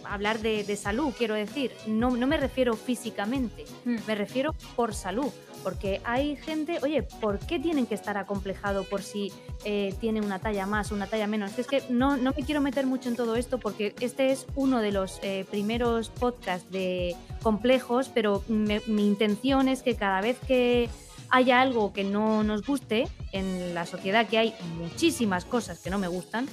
hablar 0.06 0.40
de, 0.40 0.76
salud, 0.76 1.12
quiero 1.16 1.34
decir. 1.34 1.72
No, 1.86 2.16
no 2.16 2.26
me 2.26 2.36
refiero 2.36 2.74
físicamente, 2.74 3.64
mm. 3.84 3.96
me 4.06 4.14
refiero 4.14 4.54
por 4.76 4.94
salud. 4.94 5.32
Porque 5.62 6.02
hay 6.04 6.36
gente, 6.36 6.78
oye, 6.82 7.02
¿por 7.02 7.38
qué 7.38 7.58
tienen 7.58 7.86
que 7.86 7.94
estar 7.94 8.18
acomplejados 8.18 8.86
por 8.86 9.02
si 9.02 9.32
eh, 9.64 9.94
tiene 9.98 10.20
una 10.20 10.38
talla 10.38 10.66
más 10.66 10.92
o 10.92 10.94
una 10.94 11.06
talla 11.06 11.26
menos? 11.26 11.58
Es 11.58 11.66
que 11.66 11.82
no, 11.88 12.18
no 12.18 12.34
me 12.36 12.44
quiero 12.44 12.60
meter 12.60 12.86
mucho 12.86 13.08
en 13.08 13.16
todo 13.16 13.34
esto 13.36 13.58
porque 13.58 13.94
este 14.00 14.30
es 14.30 14.46
uno 14.56 14.80
de 14.80 14.92
los 14.92 15.20
eh, 15.22 15.46
primeros 15.50 16.10
podcasts 16.10 16.70
de 16.70 17.16
complejos, 17.42 18.10
pero 18.12 18.42
mi 18.48 19.06
intención 19.06 19.68
es 19.68 19.82
que 19.82 19.96
cada 19.96 20.20
vez 20.20 20.38
que 20.46 20.90
haya 21.34 21.60
algo 21.60 21.92
que 21.92 22.04
no 22.04 22.44
nos 22.44 22.64
guste 22.64 23.08
en 23.32 23.74
la 23.74 23.86
sociedad, 23.86 24.28
que 24.28 24.38
hay 24.38 24.54
muchísimas 24.78 25.44
cosas 25.44 25.80
que 25.80 25.90
no 25.90 25.98
me 25.98 26.06
gustan, 26.06 26.46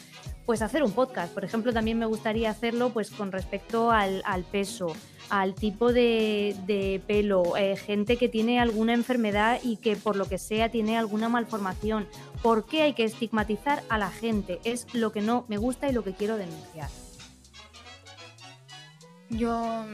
pues 0.47 0.63
hacer 0.63 0.81
un 0.81 0.91
podcast. 0.91 1.31
Por 1.31 1.45
ejemplo, 1.45 1.71
también 1.71 1.99
me 1.99 2.07
gustaría 2.07 2.49
hacerlo 2.49 2.89
pues 2.89 3.11
con 3.11 3.31
respecto 3.31 3.91
al, 3.91 4.23
peso, 4.51 4.95
al 5.29 5.53
tipo 5.53 5.93
de, 5.93 6.99
pelo, 7.05 7.55
eh, 7.57 7.77
gente 7.77 8.17
que 8.17 8.27
tiene 8.27 8.59
alguna 8.59 8.95
enfermedad 8.95 9.59
y 9.61 9.77
que 9.77 9.95
por 9.95 10.15
lo 10.15 10.25
que 10.25 10.39
sea 10.39 10.69
tiene 10.69 10.97
alguna 10.97 11.29
malformación. 11.29 12.07
¿Por 12.41 12.65
qué 12.65 12.81
hay 12.81 12.93
que 12.93 13.03
estigmatizar 13.03 13.83
a 13.87 13.99
la 13.99 14.09
gente? 14.09 14.59
Es 14.63 14.91
lo 14.95 15.11
que 15.11 15.21
no 15.21 15.45
me 15.47 15.57
gusta 15.57 15.89
y 15.89 15.93
lo 15.93 16.03
que 16.03 16.13
quiero 16.13 16.37
denunciar. 16.37 16.89
Yo, 19.29 19.85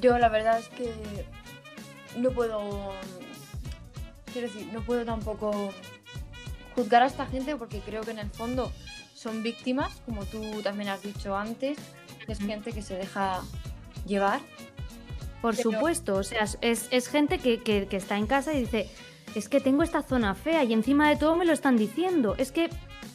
yo 0.00 0.18
la 0.18 0.28
verdad 0.28 0.60
es 0.60 0.68
que 0.68 0.92
no 2.16 2.30
puedo, 2.30 2.92
quiero 4.34 4.48
decir, 4.48 4.66
no 4.72 4.82
puedo 4.82 5.04
tampoco 5.04 5.72
juzgar 6.74 7.04
a 7.04 7.06
esta 7.06 7.24
gente 7.24 7.56
porque 7.56 7.78
creo 7.78 8.02
que 8.02 8.10
en 8.10 8.18
el 8.18 8.30
fondo 8.30 8.70
son 9.14 9.42
víctimas, 9.44 10.02
como 10.04 10.26
tú 10.26 10.60
también 10.62 10.90
has 10.90 11.02
dicho 11.02 11.36
antes, 11.36 11.78
es 12.26 12.38
gente 12.38 12.72
que 12.72 12.82
se 12.82 12.96
deja 12.96 13.42
llevar. 14.06 14.40
Por 15.40 15.54
supuesto, 15.54 16.16
o 16.16 16.22
sea, 16.24 16.46
es, 16.60 17.08
gente 17.08 17.38
que, 17.38 17.86
está 17.92 18.18
en 18.18 18.26
casa 18.26 18.52
y 18.54 18.60
dice, 18.62 18.90
es 19.36 19.48
que 19.48 19.60
tengo 19.60 19.82
esta 19.84 20.02
zona 20.02 20.34
fea 20.34 20.64
y 20.64 20.72
encima 20.72 21.08
de 21.08 21.16
todo 21.16 21.36
me 21.36 21.44
lo 21.44 21.52
están 21.52 21.76
diciendo. 21.76 22.34
Es 22.36 22.50
que, 22.50 22.70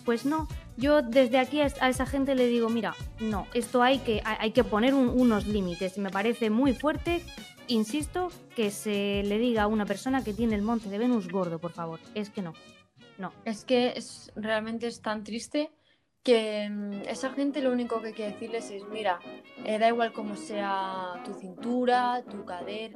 pues 0.10 0.26
no, 0.26 0.48
yo 0.76 1.04
desde 1.04 1.38
aquí 1.38 1.62
a, 1.62 1.68
esa 1.68 2.08
gente 2.08 2.34
le 2.34 2.48
digo, 2.48 2.68
mira, 2.68 2.96
no, 3.20 3.46
esto 3.54 3.84
hay 3.84 4.00
que, 4.00 4.24
hay 4.26 4.54
que 4.54 4.64
poner 4.64 4.96
unos 4.96 5.46
límites. 5.46 6.00
Me 6.00 6.10
parece 6.10 6.50
muy 6.50 6.74
fuerte, 6.74 7.22
insisto, 7.68 8.30
que 8.56 8.72
se 8.72 9.22
le 9.24 9.38
diga 9.38 9.62
a 9.62 9.68
una 9.68 9.86
persona 9.86 10.24
que 10.24 10.34
tiene 10.34 10.56
el 10.56 10.64
monte 10.64 10.90
de 10.90 10.98
Venus 10.98 11.28
gordo, 11.28 11.60
por 11.60 11.74
favor. 11.74 12.00
Es 12.16 12.32
que 12.32 12.42
no, 12.42 12.56
no. 13.20 13.32
Es 13.46 13.66
que 13.66 13.94
es, 13.96 14.32
realmente 14.36 14.88
es 14.88 15.00
tan 15.04 15.24
triste 15.24 15.70
que 16.24 16.68
mm, 16.68 17.08
esa 17.08 17.30
gente 17.30 17.62
lo 17.62 17.72
único 17.72 18.02
que 18.02 18.08
hay 18.08 18.14
que 18.14 18.26
decirles 18.30 18.72
es, 18.72 18.84
mira, 18.90 19.20
eh, 19.64 19.78
da 19.78 19.90
igual 19.90 20.12
cómo 20.12 20.36
sea 20.36 21.22
tu 21.24 21.36
cintura, 21.36 22.24
tu 22.24 22.44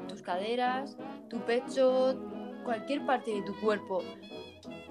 tus 0.07 0.23
caderas, 0.23 0.97
tu 1.29 1.45
pecho, 1.45 2.19
cualquier 2.63 3.05
parte 3.05 3.33
de 3.33 3.41
tu 3.41 3.55
cuerpo, 3.59 4.03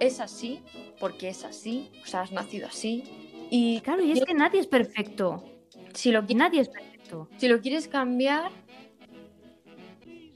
es 0.00 0.20
así, 0.20 0.60
porque 0.98 1.28
es 1.28 1.44
así, 1.44 1.90
o 2.02 2.06
sea, 2.06 2.22
has 2.22 2.32
nacido 2.32 2.66
así. 2.66 3.04
Y 3.50 3.80
claro, 3.80 4.02
y 4.02 4.12
es 4.12 4.24
que 4.24 4.34
nadie 4.34 4.60
es 4.60 4.66
perfecto. 4.66 5.44
Si 5.94 6.10
lo, 6.10 6.22
nadie 6.22 6.60
es 6.60 6.68
perfecto. 6.68 7.28
Si 7.36 7.48
lo 7.48 7.60
quieres 7.60 7.88
cambiar, 7.88 8.50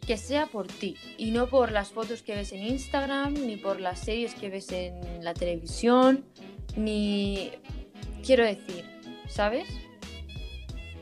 que 0.06 0.16
sea 0.16 0.46
por 0.46 0.68
ti 0.68 0.96
y 1.18 1.32
no 1.32 1.48
por 1.48 1.72
las 1.72 1.90
fotos 1.90 2.22
que 2.22 2.34
ves 2.34 2.52
en 2.52 2.64
Instagram, 2.64 3.34
ni 3.34 3.56
por 3.56 3.80
las 3.80 3.98
series 3.98 4.34
que 4.34 4.50
ves 4.50 4.70
en 4.70 5.24
la 5.24 5.34
televisión, 5.34 6.24
ni 6.76 7.50
quiero 8.24 8.44
decir, 8.44 8.84
¿sabes? 9.28 9.66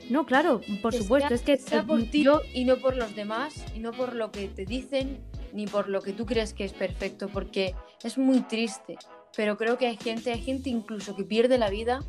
No, 0.08 0.26
claro, 0.26 0.60
por 0.82 0.94
supuesto, 0.94 1.34
es 1.34 1.42
que 1.42 1.56
sea 1.56 1.82
por 1.82 2.02
ti 2.04 2.26
y 2.52 2.64
no 2.64 2.76
por 2.76 2.96
los 2.96 3.14
demás, 3.14 3.64
y 3.74 3.80
no 3.80 3.92
por 3.92 4.14
lo 4.14 4.30
que 4.32 4.48
te 4.48 4.64
dicen, 4.64 5.20
ni 5.54 5.66
por 5.66 5.88
lo 5.88 6.02
que 6.02 6.12
tú 6.12 6.26
crees 6.26 6.52
que 6.52 6.64
es 6.64 6.72
perfecto, 6.72 7.28
porque 7.28 7.74
es 8.02 8.18
muy 8.18 8.40
triste. 8.40 8.98
Pero 9.36 9.56
creo 9.56 9.78
que 9.78 9.86
hay 9.86 9.96
gente, 9.96 10.32
hay 10.32 10.42
gente 10.42 10.68
incluso 10.68 11.16
que 11.16 11.24
pierde 11.24 11.58
la 11.58 11.70
vida 11.70 12.00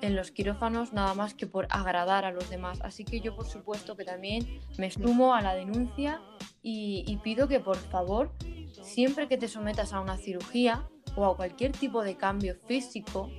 en 0.00 0.16
los 0.16 0.30
quirófanos 0.30 0.92
nada 0.92 1.14
más 1.14 1.34
que 1.34 1.46
por 1.46 1.66
agradar 1.70 2.24
a 2.24 2.32
los 2.32 2.48
demás. 2.50 2.78
Así 2.82 3.04
que 3.04 3.20
yo 3.20 3.34
por 3.34 3.46
supuesto 3.46 3.96
que 3.96 4.04
también 4.04 4.60
me 4.78 4.90
sumo 4.90 5.34
a 5.34 5.42
la 5.42 5.54
denuncia 5.54 6.20
y, 6.62 7.04
y 7.06 7.16
pido 7.18 7.48
que 7.48 7.60
por 7.60 7.76
favor, 7.76 8.32
siempre 8.82 9.28
que 9.28 9.38
te 9.38 9.48
sometas 9.48 9.92
a 9.92 10.00
una 10.00 10.16
cirugía 10.16 10.88
o 11.16 11.24
a 11.24 11.36
cualquier 11.36 11.72
tipo 11.72 12.02
de 12.02 12.16
cambio 12.16 12.56
físico, 12.66 13.30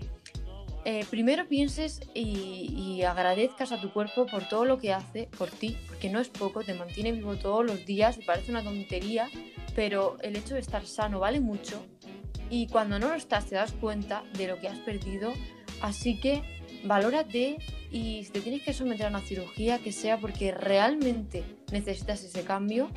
eh, 0.86 1.04
primero 1.10 1.48
pienses 1.48 2.00
y, 2.14 3.02
agradezcas 3.02 3.72
a 3.72 3.82
tu 3.82 3.92
cuerpo 3.92 4.26
por 4.26 4.48
todo 4.48 4.66
lo 4.66 4.78
que 4.78 4.94
hace 4.94 5.28
por 5.38 5.50
ti, 5.50 5.78
porque 5.88 6.10
no 6.10 6.20
es 6.20 6.30
poco, 6.30 6.64
te 6.64 6.74
mantiene 6.74 7.12
vivo 7.12 7.36
todos 7.36 7.66
los 7.66 7.86
días, 7.86 8.20
parece 8.26 8.52
una 8.52 8.64
tontería, 8.64 9.30
pero 9.76 10.18
el 10.22 10.36
hecho 10.36 10.54
de 10.54 10.60
estar 10.62 10.86
sano 10.86 11.20
vale 11.20 11.40
mucho 11.40 11.84
y 12.50 12.68
cuando 12.68 13.00
no 13.00 13.10
lo 13.10 13.16
estás 13.16 13.46
te 13.46 13.56
das 13.56 13.74
cuenta 13.74 14.24
de 14.38 14.48
lo 14.48 14.60
que 14.60 14.68
has 14.68 14.80
perdido, 14.80 15.34
así 15.82 16.20
que 16.20 16.42
valórate 16.84 17.58
y 17.92 18.24
si 18.24 18.32
te 18.32 18.42
tienes 18.42 18.62
que 18.62 18.74
someter 18.74 19.08
a 19.08 19.10
una 19.10 19.22
cirugía, 19.22 19.80
que 19.80 19.92
sea 19.92 20.20
porque 20.20 20.52
realmente 20.52 21.44
necesitas 21.72 22.24
ese 22.24 22.44
cambio, 22.44 22.90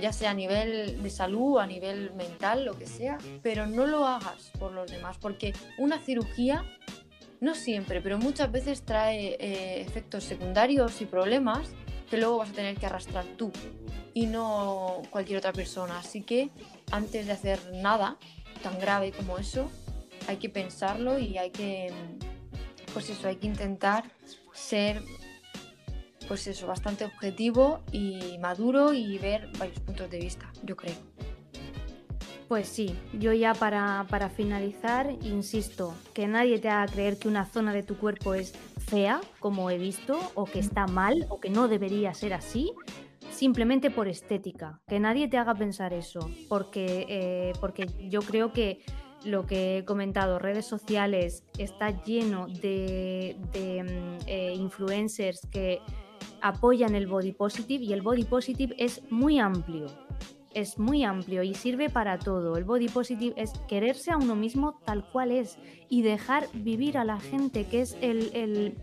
ya 0.00 0.12
sea 0.12 0.30
a 0.30 0.34
nivel 0.34 1.02
de 1.02 1.10
salud, 1.10 1.58
a 1.58 1.66
nivel 1.66 2.12
mental, 2.14 2.64
lo 2.64 2.76
que 2.78 2.86
sea, 2.86 3.18
pero 3.42 3.66
no 3.66 3.86
lo 3.86 4.06
hagas 4.06 4.50
por 4.58 4.72
los 4.72 4.90
demás, 4.90 5.18
porque 5.20 5.52
una 5.78 5.98
cirugía 5.98 6.64
no 7.40 7.54
siempre, 7.54 8.00
pero 8.00 8.18
muchas 8.18 8.50
veces 8.50 8.82
trae 8.82 9.36
eh, 9.38 9.80
efectos 9.80 10.24
secundarios 10.24 11.00
y 11.00 11.06
problemas 11.06 11.70
que 12.10 12.16
luego 12.16 12.38
vas 12.38 12.50
a 12.50 12.52
tener 12.52 12.76
que 12.76 12.86
arrastrar 12.86 13.24
tú 13.36 13.52
y 14.14 14.26
no 14.26 15.02
cualquier 15.10 15.38
otra 15.38 15.52
persona. 15.52 15.98
Así 15.98 16.22
que 16.22 16.50
antes 16.90 17.26
de 17.26 17.32
hacer 17.32 17.60
nada 17.74 18.16
tan 18.62 18.78
grave 18.78 19.12
como 19.12 19.38
eso, 19.38 19.70
hay 20.26 20.36
que 20.36 20.48
pensarlo 20.48 21.18
y 21.18 21.38
hay 21.38 21.50
que, 21.50 21.92
pues 22.92 23.08
eso, 23.10 23.28
hay 23.28 23.36
que 23.36 23.46
intentar 23.46 24.04
ser, 24.52 25.02
pues 26.26 26.46
eso, 26.46 26.66
bastante 26.66 27.04
objetivo 27.04 27.80
y 27.92 28.38
maduro 28.38 28.92
y 28.92 29.18
ver 29.18 29.48
varios 29.58 29.80
puntos 29.80 30.10
de 30.10 30.18
vista, 30.18 30.50
yo 30.64 30.76
creo. 30.76 31.17
Pues 32.48 32.66
sí, 32.66 32.96
yo 33.12 33.34
ya 33.34 33.52
para, 33.52 34.30
finalizar, 34.34 35.10
insisto, 35.20 35.94
que 36.14 36.26
nadie 36.26 36.58
te 36.58 36.70
haga 36.70 36.90
creer 36.90 37.18
que 37.18 37.28
una 37.28 37.44
zona 37.44 37.74
de 37.74 37.82
tu 37.82 37.98
cuerpo 37.98 38.32
es 38.32 38.54
fea, 38.78 39.20
como 39.38 39.70
he 39.70 39.76
visto, 39.76 40.18
o 40.34 40.46
que 40.46 40.58
está 40.58 40.86
mal, 40.86 41.26
o 41.28 41.40
que 41.40 41.50
no 41.50 41.68
debería 41.68 42.14
ser 42.14 42.32
así, 42.32 42.72
simplemente 43.30 43.90
por 43.90 44.08
estética. 44.08 44.80
Que 44.88 44.98
nadie 44.98 45.28
te 45.28 45.36
haga 45.36 45.54
pensar 45.54 45.92
eso, 45.92 46.30
porque, 46.48 47.04
eh, 47.10 47.52
porque 47.60 47.86
yo 48.08 48.22
creo 48.22 48.54
que 48.54 48.80
lo 49.24 49.44
que 49.44 49.78
he 49.78 49.84
comentado, 49.84 50.38
redes 50.38 50.64
sociales, 50.64 51.44
está 51.58 52.02
lleno 52.02 52.46
de, 52.46 53.36
mm, 53.52 54.26
eh, 54.26 54.54
influencers 54.56 55.46
que 55.50 55.82
apoyan 56.40 56.94
el 56.94 57.08
body 57.08 57.32
positive 57.32 57.84
y 57.84 57.92
el 57.92 58.00
body 58.00 58.24
positive 58.24 58.74
es 58.78 59.02
muy 59.10 59.38
amplio 59.38 59.88
es 60.54 60.78
muy 60.78 61.04
amplio 61.04 61.42
y 61.42 61.54
sirve 61.54 61.90
para 61.90 62.18
todo. 62.18 62.56
El 62.56 62.64
body 62.64 62.88
positive 62.88 63.34
es 63.36 63.52
quererse 63.68 64.10
a 64.10 64.16
uno 64.16 64.34
mismo 64.34 64.80
tal 64.84 65.08
cual 65.10 65.30
es 65.30 65.58
y 65.88 66.02
dejar 66.02 66.48
vivir 66.52 66.98
a 66.98 67.04
la 67.04 67.20
gente, 67.20 67.66
que 67.66 67.80
es 67.80 67.96
el, 68.00 68.74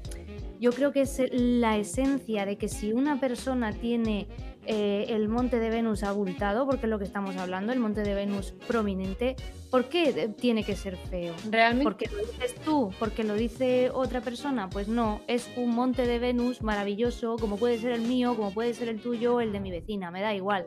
yo 0.60 0.72
creo 0.72 0.92
que 0.92 1.02
es 1.02 1.22
la 1.32 1.78
esencia 1.78 2.46
de 2.46 2.58
que 2.58 2.68
si 2.68 2.94
una 2.94 3.20
persona 3.20 3.74
tiene 3.74 4.28
eh, 4.68 5.06
el 5.10 5.28
monte 5.28 5.60
de 5.60 5.70
Venus 5.70 6.04
abultado, 6.04 6.66
porque 6.66 6.86
es 6.86 6.90
lo 6.90 6.98
que 6.98 7.06
estamos 7.06 7.36
hablando, 7.38 7.72
el 7.72 7.80
monte 7.80 8.02
de 8.02 8.16
Venus 8.16 8.54
prominente, 8.68 9.36
¿por 9.70 9.90
qué 9.90 10.34
tiene 10.40 10.64
que 10.64 10.76
ser 10.76 10.98
feo? 10.98 11.36
¿Realmente? 11.50 11.84
¿Porque 11.84 12.08
lo 12.08 12.18
dices 12.18 12.56
tú? 12.64 12.92
¿Porque 12.98 13.24
lo 13.24 13.36
dice 13.36 13.92
otra 13.94 14.22
persona? 14.22 14.70
Pues 14.70 14.88
no, 14.88 15.22
es 15.28 15.52
un 15.56 15.76
monte 15.76 16.08
de 16.08 16.18
Venus 16.18 16.64
maravilloso, 16.64 17.36
como 17.38 17.58
puede 17.58 17.78
ser 17.78 17.92
el 17.92 18.02
mío, 18.02 18.36
como 18.36 18.52
puede 18.52 18.74
ser 18.74 18.90
el 18.90 19.00
tuyo, 19.00 19.40
el 19.40 19.52
de 19.52 19.60
mi 19.60 19.70
vecina, 19.70 20.10
me 20.10 20.22
da 20.22 20.34
igual 20.34 20.66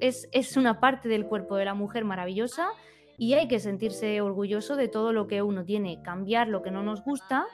es 0.00 0.56
una 0.56 0.80
parte 0.80 1.08
del 1.08 1.26
cuerpo 1.26 1.56
de 1.56 1.64
la 1.64 1.74
mujer 1.74 2.04
maravillosa 2.04 2.68
y 3.18 3.34
hay 3.34 3.48
que 3.48 3.60
sentirse 3.60 4.20
orgulloso 4.20 4.76
de 4.76 4.88
todo 4.88 5.12
lo 5.12 5.26
que 5.26 5.42
uno 5.42 5.64
tiene, 5.64 6.02
cambiar 6.02 6.48
lo 6.48 6.62
que 6.62 6.70
no 6.70 6.82
nos 6.82 7.02
gusta, 7.02 7.46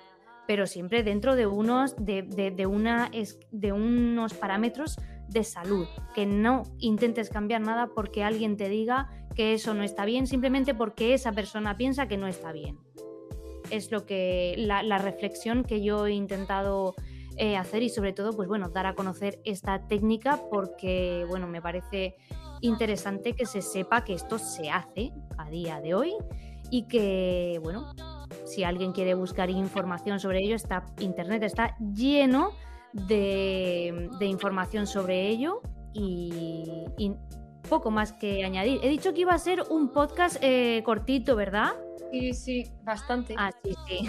pero 0.46 0.66
siempre 0.66 1.02
dentro 1.02 1.36
de 1.36 1.46
unos, 1.46 1.94
de, 1.96 2.22
de, 2.22 2.66
una, 2.66 3.10
de 3.50 3.72
unos 3.72 4.34
parámetros 4.34 4.96
de 5.28 5.44
salud, 5.44 5.86
que 6.14 6.26
no 6.26 6.64
intentes 6.78 7.30
cambiar 7.30 7.60
nada 7.60 7.90
porque 7.94 8.24
alguien 8.24 8.56
te 8.56 8.68
diga 8.68 9.10
que 9.34 9.54
eso 9.54 9.72
no 9.72 9.82
está 9.82 10.04
bien, 10.04 10.26
simplemente 10.26 10.74
porque 10.74 11.14
esa 11.14 11.32
persona 11.32 11.76
piensa 11.76 12.06
que 12.06 12.18
no 12.18 12.26
está 12.26 12.52
bien. 12.52 12.78
Es 13.70 13.90
lo 13.90 14.04
que 14.04 14.54
la, 14.58 14.98
reflexión 14.98 15.64
que 15.64 15.82
yo 15.82 16.06
he 16.06 16.12
intentado 16.12 16.94
eh, 17.36 17.56
hacer 17.56 17.82
y 17.82 17.88
sobre 17.88 18.12
todo, 18.12 18.32
pues 18.34 18.48
bueno, 18.48 18.68
dar 18.68 18.86
a 18.86 18.94
conocer 18.94 19.40
esta 19.44 19.86
técnica 19.86 20.40
porque, 20.50 21.24
bueno, 21.28 21.46
me 21.46 21.62
parece 21.62 22.16
interesante 22.60 23.34
que 23.34 23.46
se 23.46 23.62
sepa 23.62 24.04
que 24.04 24.14
esto 24.14 24.38
se 24.38 24.70
hace 24.70 25.12
a 25.38 25.50
día 25.50 25.80
de 25.80 25.94
hoy 25.94 26.12
y 26.70 26.84
que, 26.84 27.60
bueno, 27.62 27.92
si 28.44 28.64
alguien 28.64 28.92
quiere 28.92 29.14
buscar 29.14 29.50
información 29.50 30.20
sobre 30.20 30.40
ello, 30.40 30.56
está, 30.56 30.86
Internet 31.00 31.42
está 31.42 31.76
lleno 31.78 32.52
de, 32.92 34.08
información 34.20 34.86
sobre 34.86 35.28
ello 35.28 35.60
y, 35.92 36.84
poco 37.68 37.90
más 37.90 38.12
que 38.12 38.44
añadir. 38.44 38.80
He 38.82 38.88
dicho 38.88 39.14
que 39.14 39.22
iba 39.22 39.32
a 39.32 39.38
ser 39.38 39.62
un 39.70 39.92
podcast 39.92 40.36
eh, 40.42 40.82
cortito, 40.84 41.36
¿verdad? 41.36 41.72
Sí, 42.10 42.34
sí, 42.34 42.72
bastante. 42.82 43.34
Ah, 43.38 43.50
sí, 43.64 43.74
sí. 43.86 44.08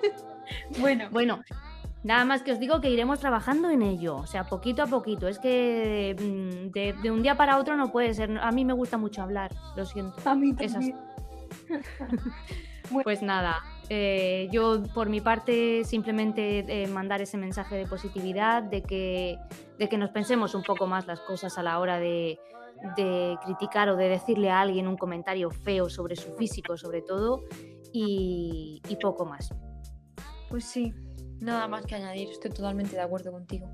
bueno. 0.80 1.08
Bueno, 1.10 1.40
Nada 2.04 2.24
más 2.24 2.42
que 2.42 2.52
os 2.52 2.58
digo 2.58 2.80
que 2.80 2.90
iremos 2.90 3.20
trabajando 3.20 3.70
en 3.70 3.82
ello, 3.82 4.16
o 4.16 4.26
sea, 4.26 4.44
poquito 4.44 4.82
a 4.82 4.86
poquito. 4.86 5.28
Es 5.28 5.38
que 5.38 6.16
mm, 6.18 6.70
de, 6.72 7.10
un 7.10 7.22
día 7.22 7.36
para 7.36 7.58
otro 7.58 7.76
no 7.76 7.92
puede 7.92 8.12
ser. 8.14 8.36
A 8.38 8.50
mí 8.50 8.64
me 8.64 8.72
gusta 8.72 8.98
mucho 8.98 9.22
hablar, 9.22 9.52
lo 9.76 9.84
siento. 9.84 10.16
A 10.28 10.34
mí 10.34 10.54
también. 10.54 10.96
Pues 13.04 13.22
nada, 13.22 13.62
eh, 13.88 14.48
yo 14.52 14.82
por 14.92 15.08
mi 15.08 15.22
parte 15.22 15.82
simplemente 15.84 16.58
eh, 16.68 16.86
mandar 16.88 17.22
ese 17.22 17.38
mensaje 17.38 17.74
de 17.76 17.86
positividad, 17.86 18.62
de 18.62 18.82
que, 18.82 19.38
de 19.78 19.88
que 19.88 19.96
nos 19.96 20.10
pensemos 20.10 20.54
un 20.54 20.62
poco 20.62 20.86
más 20.86 21.06
las 21.06 21.20
cosas 21.20 21.56
a 21.56 21.62
la 21.62 21.78
hora 21.78 21.98
de, 21.98 22.38
criticar 23.44 23.88
o 23.88 23.96
de 23.96 24.08
decirle 24.08 24.50
a 24.50 24.60
alguien 24.60 24.88
un 24.88 24.98
comentario 24.98 25.50
feo 25.50 25.88
sobre 25.88 26.16
su 26.16 26.34
físico 26.36 26.76
sobre 26.76 27.00
todo 27.00 27.44
y 27.92 28.82
poco 29.00 29.24
más. 29.24 29.54
Pues 30.50 30.64
sí, 30.64 30.92
Nada 31.42 31.66
más 31.66 31.84
que 31.86 31.96
añadir, 31.96 32.30
estoy 32.30 32.52
totalmente 32.52 32.94
de 32.94 33.02
acuerdo 33.02 33.32
contigo. 33.32 33.68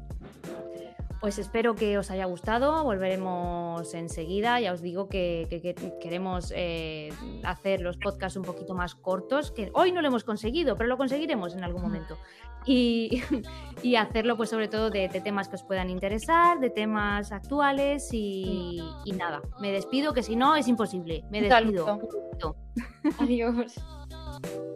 Pues 1.21 1.39
espero 1.39 1.75
que 1.75 1.99
os 1.99 2.11
haya 2.11 2.25
gustado, 2.25 2.83
volveremos 2.83 3.93
enseguida, 3.93 4.59
ya 4.59 4.73
os 4.73 4.81
digo 4.81 5.09
que, 5.09 5.77
queremos 6.01 6.51
eh, 6.57 7.13
hacer 7.45 7.83
los 7.83 7.99
podcasts 7.99 8.39
un 8.39 8.45
poquito 8.45 8.75
más 8.75 8.95
cortos, 8.95 9.51
que 9.51 9.71
hoy 9.75 9.93
no 9.93 10.01
lo 10.01 10.09
hemos 10.09 10.25
conseguido, 10.25 10.77
pero 10.77 10.89
lo 10.89 10.97
conseguiremos 10.97 11.55
en 11.55 11.65
algún 11.65 11.83
momento. 11.83 12.17
Y, 12.65 13.23
hacerlo 13.99 14.39
pues 14.39 14.49
sobre 14.49 14.69
todo 14.69 14.89
de, 14.89 15.09
temas 15.23 15.49
que 15.49 15.57
os 15.57 15.63
puedan 15.63 15.91
interesar, 15.91 16.61
de 16.61 16.71
temas 16.71 17.33
actuales 17.33 18.09
y, 18.13 18.81
y 19.05 19.13
nada, 19.13 19.43
me 19.61 19.73
despido 19.73 20.15
que 20.15 20.23
si 20.23 20.37
no 20.37 20.57
es 20.57 20.69
imposible, 20.69 21.23
me 21.31 21.43
despido. 21.43 22.01
Adiós. 23.19 23.75